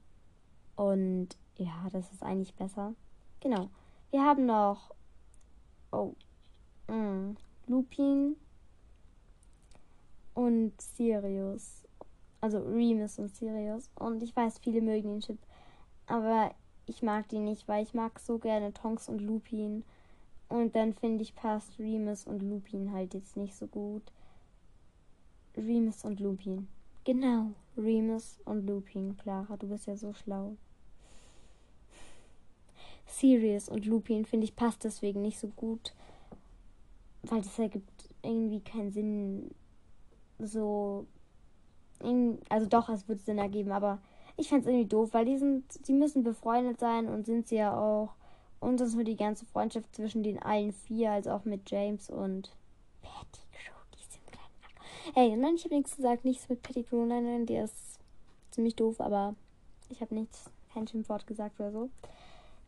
Und 0.76 1.28
ja, 1.56 1.88
das 1.92 2.12
ist 2.12 2.22
eigentlich 2.22 2.54
besser. 2.54 2.94
Genau. 3.44 3.68
Wir 4.10 4.24
haben 4.24 4.46
noch. 4.46 4.94
Oh. 5.92 6.14
Mm, 6.88 7.36
Lupin. 7.66 8.36
Und 10.32 10.80
Sirius. 10.80 11.84
Also 12.40 12.58
Remus 12.60 13.18
und 13.18 13.36
Sirius. 13.36 13.90
Und 13.96 14.22
ich 14.22 14.34
weiß, 14.34 14.60
viele 14.60 14.80
mögen 14.80 15.10
den 15.10 15.20
Chip. 15.20 15.38
Aber 16.06 16.54
ich 16.86 17.02
mag 17.02 17.28
die 17.28 17.38
nicht, 17.38 17.68
weil 17.68 17.82
ich 17.82 17.92
mag 17.92 18.18
so 18.18 18.38
gerne 18.38 18.72
Tonks 18.72 19.10
und 19.10 19.20
Lupin. 19.20 19.84
Und 20.48 20.74
dann 20.74 20.94
finde 20.94 21.22
ich, 21.22 21.36
passt 21.36 21.78
Remus 21.78 22.26
und 22.26 22.40
Lupin 22.40 22.92
halt 22.92 23.12
jetzt 23.12 23.36
nicht 23.36 23.54
so 23.54 23.66
gut. 23.66 24.02
Remus 25.54 26.02
und 26.02 26.18
Lupin. 26.18 26.66
Genau, 27.04 27.50
Remus 27.76 28.40
und 28.46 28.66
Lupin. 28.66 29.18
Clara, 29.18 29.58
du 29.58 29.68
bist 29.68 29.86
ja 29.86 29.96
so 29.98 30.14
schlau. 30.14 30.56
Sirius 33.18 33.68
und 33.68 33.86
Lupin 33.86 34.24
finde 34.24 34.44
ich 34.44 34.56
passt 34.56 34.84
deswegen 34.84 35.22
nicht 35.22 35.38
so 35.38 35.48
gut, 35.48 35.94
weil 37.22 37.42
das 37.42 37.58
ergibt 37.58 38.08
irgendwie 38.22 38.60
keinen 38.60 38.90
Sinn. 38.90 39.50
So, 40.38 41.06
also 42.48 42.66
doch, 42.66 42.88
es 42.88 43.08
wird 43.08 43.20
Sinn 43.20 43.38
ergeben, 43.38 43.70
aber 43.70 43.98
ich 44.36 44.48
fände 44.48 44.62
es 44.62 44.68
irgendwie 44.68 44.88
doof, 44.88 45.10
weil 45.12 45.24
die 45.24 45.38
sind, 45.38 45.64
sie 45.86 45.92
müssen 45.92 46.24
befreundet 46.24 46.80
sein 46.80 47.06
und 47.06 47.26
sind 47.26 47.46
sie 47.46 47.56
ja 47.56 47.76
auch. 47.76 48.14
Und 48.60 48.80
das 48.80 48.96
wird 48.96 49.08
die 49.08 49.16
ganze 49.16 49.44
Freundschaft 49.44 49.94
zwischen 49.94 50.22
den 50.22 50.42
allen 50.42 50.72
vier, 50.72 51.12
also 51.12 51.30
auch 51.30 51.44
mit 51.44 51.70
James 51.70 52.10
und 52.10 52.56
Pettigrew, 53.02 53.78
diesem 53.96 54.26
kleinen 54.26 54.58
Ack. 54.64 55.14
Hey, 55.14 55.36
nein, 55.36 55.54
ich 55.54 55.64
habe 55.64 55.76
nichts 55.76 55.96
gesagt, 55.96 56.24
nichts 56.24 56.48
mit 56.48 56.62
Pettigrew, 56.62 57.04
nein, 57.04 57.24
nein, 57.24 57.46
der 57.46 57.64
ist 57.64 58.00
ziemlich 58.50 58.74
doof, 58.74 59.00
aber 59.00 59.34
ich 59.90 60.00
habe 60.00 60.14
nichts, 60.14 60.50
kein 60.72 60.88
Schimpfwort 60.88 61.26
gesagt 61.26 61.60
oder 61.60 61.70
so. 61.70 61.90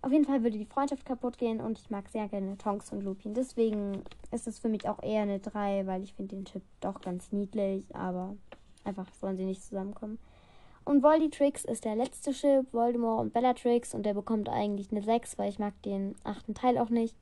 Auf 0.06 0.12
jeden 0.12 0.24
Fall 0.24 0.44
würde 0.44 0.56
die 0.56 0.66
Freundschaft 0.66 1.04
kaputt 1.04 1.36
gehen 1.36 1.60
und 1.60 1.80
ich 1.80 1.90
mag 1.90 2.08
sehr 2.08 2.28
gerne 2.28 2.56
Tonks 2.58 2.92
und 2.92 3.02
Lupin. 3.02 3.34
Deswegen 3.34 4.04
ist 4.30 4.46
es 4.46 4.60
für 4.60 4.68
mich 4.68 4.88
auch 4.88 5.02
eher 5.02 5.22
eine 5.22 5.40
3, 5.40 5.84
weil 5.88 6.04
ich 6.04 6.14
finde 6.14 6.36
den 6.36 6.44
Chip 6.44 6.62
doch 6.80 7.00
ganz 7.00 7.32
niedlich, 7.32 7.92
aber 7.92 8.36
einfach 8.84 9.12
sollen 9.14 9.36
sie 9.36 9.44
nicht 9.44 9.64
zusammenkommen. 9.64 10.20
Und 10.84 11.02
Volditrix 11.02 11.64
ist 11.64 11.84
der 11.84 11.96
letzte 11.96 12.30
Chip, 12.30 12.72
Voldemort 12.72 13.20
und 13.20 13.32
Bellatrix. 13.32 13.96
Und 13.96 14.06
der 14.06 14.14
bekommt 14.14 14.48
eigentlich 14.48 14.92
eine 14.92 15.02
6, 15.02 15.38
weil 15.38 15.48
ich 15.48 15.58
mag 15.58 15.74
den 15.82 16.14
achten 16.22 16.54
Teil 16.54 16.78
auch 16.78 16.90
nicht. 16.90 17.16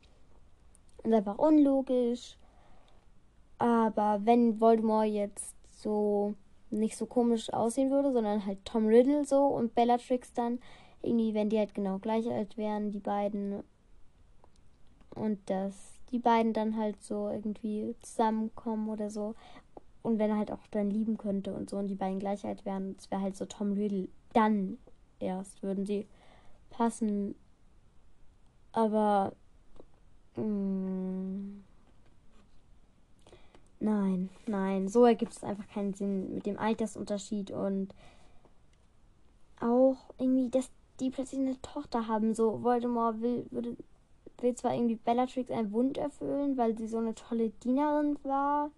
Ist 1.05 1.15
einfach 1.15 1.39
unlogisch. 1.39 2.37
Aber 3.57 4.21
wenn 4.25 4.61
Voldemort 4.61 5.07
jetzt 5.07 5.57
so 5.71 6.35
nicht 6.69 6.99
so 6.99 7.07
komisch 7.07 7.51
aussehen 7.51 7.91
würde, 7.91 8.13
sondern 8.13 8.45
halt 8.45 8.63
Tom 8.67 8.89
Riddle 8.89 9.25
so 9.25 9.47
und 9.47 9.75
Bellatrix 9.75 10.35
dann, 10.35 10.59
irgendwie, 11.05 11.35
wenn 11.35 11.51
die 11.51 11.59
halt 11.59 11.75
genau 11.75 11.99
gleich 11.99 12.29
alt 12.31 12.57
wären, 12.57 12.91
die 12.91 13.01
beiden. 13.01 13.63
Und 15.15 15.39
dass 15.49 15.75
die 16.11 16.19
beiden 16.19 16.53
dann 16.53 16.77
halt 16.77 17.03
so 17.03 17.29
irgendwie 17.29 17.95
zusammenkommen 18.03 18.89
oder 18.89 19.11
so. 19.11 19.35
Und 20.03 20.19
wenn 20.19 20.31
er 20.31 20.37
halt 20.37 20.53
auch 20.53 20.67
dann 20.71 20.91
lieben 20.91 21.17
könnte 21.17 21.55
und 21.55 21.71
so 21.71 21.77
und 21.77 21.89
die 21.89 21.95
beiden 21.95 22.19
gleich 22.19 22.45
alt 22.45 22.65
wären, 22.65 22.95
es 22.99 23.11
wäre 23.11 23.23
halt 23.23 23.37
so 23.37 23.47
Tom 23.47 23.73
Riddle. 23.73 24.09
Dann 24.33 24.79
erst 25.19 25.63
würden 25.63 25.87
sie 25.87 26.07
passen. 26.71 27.35
Aber. 28.73 29.33
Mh, 30.37 30.43
mm, 30.43 31.65
nein, 33.81 34.31
nein. 34.47 34.89
So 34.89 35.05
ergibt 35.05 35.33
es 35.33 35.45
einfach 35.45 35.67
keinen 35.69 35.95
Sinn 35.95 36.35
mit 36.35 36.47
dem 36.47 36.59
Altersunterschied 36.59 37.51
und 37.51 37.95
auch 39.61 39.97
irgendwie, 40.19 40.51
dass 40.51 40.71
die 41.01 41.11
plötzlich 41.11 41.41
eine 41.41 41.61
Tochter 41.63 42.09
haben. 42.09 42.35
So, 42.35 42.63
Voldemort 42.63 43.21
will, 43.21 43.47
würde, 43.51 43.77
will 44.39 44.55
zwar 44.55 44.75
irgendwie 44.75 44.97
Bellatrix 44.97 45.51
einen 45.51 45.73
Wunsch 45.73 45.99
erfüllen, 45.99 46.57
weil 46.57 46.77
sie 46.77 46.89
so 46.89 46.99
eine 46.99 47.15
tolle 47.15 47.51
Dienerin 47.51 48.19
war 48.23 48.71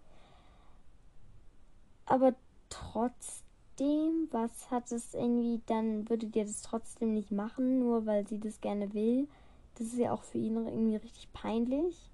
aber 2.07 2.35
trotzdem, 2.71 4.29
was 4.31 4.71
hat 4.71 4.91
es 4.93 5.13
irgendwie, 5.13 5.61
dann 5.67 6.09
würdet 6.09 6.35
ihr 6.37 6.45
das 6.45 6.63
trotzdem 6.63 7.13
nicht 7.13 7.33
machen, 7.33 7.81
nur 7.81 8.07
weil 8.07 8.27
sie 8.27 8.39
das 8.39 8.61
gerne 8.61 8.95
will. 8.95 9.29
Das 9.75 9.89
ist 9.89 9.99
ja 9.99 10.13
auch 10.13 10.23
für 10.23 10.39
ihn 10.39 10.57
irgendwie 10.57 10.97
richtig 10.97 11.33
peinlich. 11.33 12.11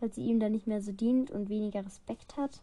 weil 0.00 0.12
sie 0.12 0.26
ihm 0.26 0.40
dann 0.40 0.52
nicht 0.52 0.66
mehr 0.66 0.82
so 0.82 0.92
dient 0.92 1.30
und 1.30 1.48
weniger 1.48 1.84
Respekt 1.84 2.36
hat. 2.36 2.60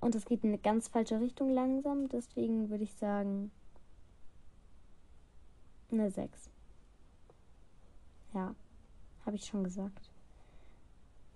Und 0.00 0.14
es 0.16 0.24
geht 0.24 0.42
in 0.42 0.50
eine 0.50 0.58
ganz 0.58 0.88
falsche 0.88 1.20
Richtung 1.20 1.50
langsam. 1.50 2.08
Deswegen 2.08 2.68
würde 2.68 2.84
ich 2.84 2.94
sagen 2.94 3.52
eine 5.90 6.10
6. 6.10 6.50
Ja, 8.32 8.54
habe 9.24 9.36
ich 9.36 9.44
schon 9.46 9.64
gesagt. 9.64 10.10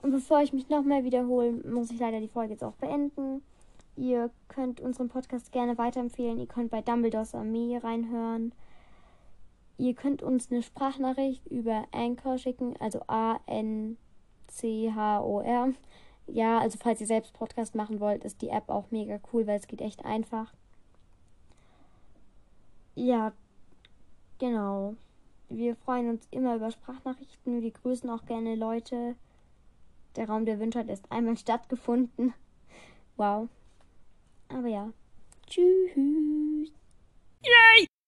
Und 0.03 0.11
bevor 0.11 0.41
ich 0.43 0.53
mich 0.53 0.69
nochmal 0.69 1.05
wiederhole, 1.05 1.53
muss 1.53 1.91
ich 1.91 1.99
leider 1.99 2.21
die 2.21 2.29
Folge 2.29 2.53
jetzt 2.53 2.65
auch 2.65 2.75
beenden. 2.75 3.43
Ihr 3.97 4.31
könnt 4.47 4.81
unseren 4.81 5.09
Podcast 5.09 5.51
gerne 5.51 5.77
weiterempfehlen. 5.77 6.39
Ihr 6.39 6.47
könnt 6.47 6.71
bei 6.71 6.83
Dumbledores 6.83 7.35
Armee 7.35 7.79
reinhören. 7.79 8.53
Ihr 9.77 9.95
könnt 9.95 10.23
uns 10.23 10.51
eine 10.51 10.63
Sprachnachricht 10.63 11.47
über 11.47 11.87
Anchor 11.93 12.39
schicken, 12.39 12.77
also 12.79 13.03
A-N-C-H-O-R. 13.07 13.99
Ja, 16.27 16.59
also 16.59 16.79
falls 16.81 17.01
ihr 17.01 17.07
selbst 17.07 17.33
Podcast 17.33 17.75
machen 17.75 18.01
wollt, 18.01 18.25
ist 18.25 18.43
die 18.43 18.51
App 18.51 18.69
auch 18.69 18.91
mega 18.91 19.19
cool, 19.33 19.47
weil 19.47 19.59
es 19.59 19.67
geht 19.67 19.81
echt 19.81 20.05
einfach. 20.05 20.53
Ja, 22.95 23.33
genau. 24.39 24.97
Wir 25.49 25.77
freuen 25.77 26.11
uns 26.11 26.27
immer 26.31 26.57
über 26.57 26.71
Sprachnachrichten. 26.71 27.63
Wir 27.63 27.71
grüßen 27.71 28.09
auch 28.11 28.27
gerne 28.27 28.55
Leute. 28.55 29.17
Der 30.17 30.29
Raum 30.29 30.45
der 30.45 30.59
Wünsche 30.59 30.79
hat 30.79 30.89
erst 30.89 31.11
einmal 31.11 31.37
stattgefunden. 31.39 32.35
Wow. 33.17 33.49
Aber 34.49 34.69
ja. 34.69 34.93
Tschüss. 35.47 36.71
Yay! 37.45 37.88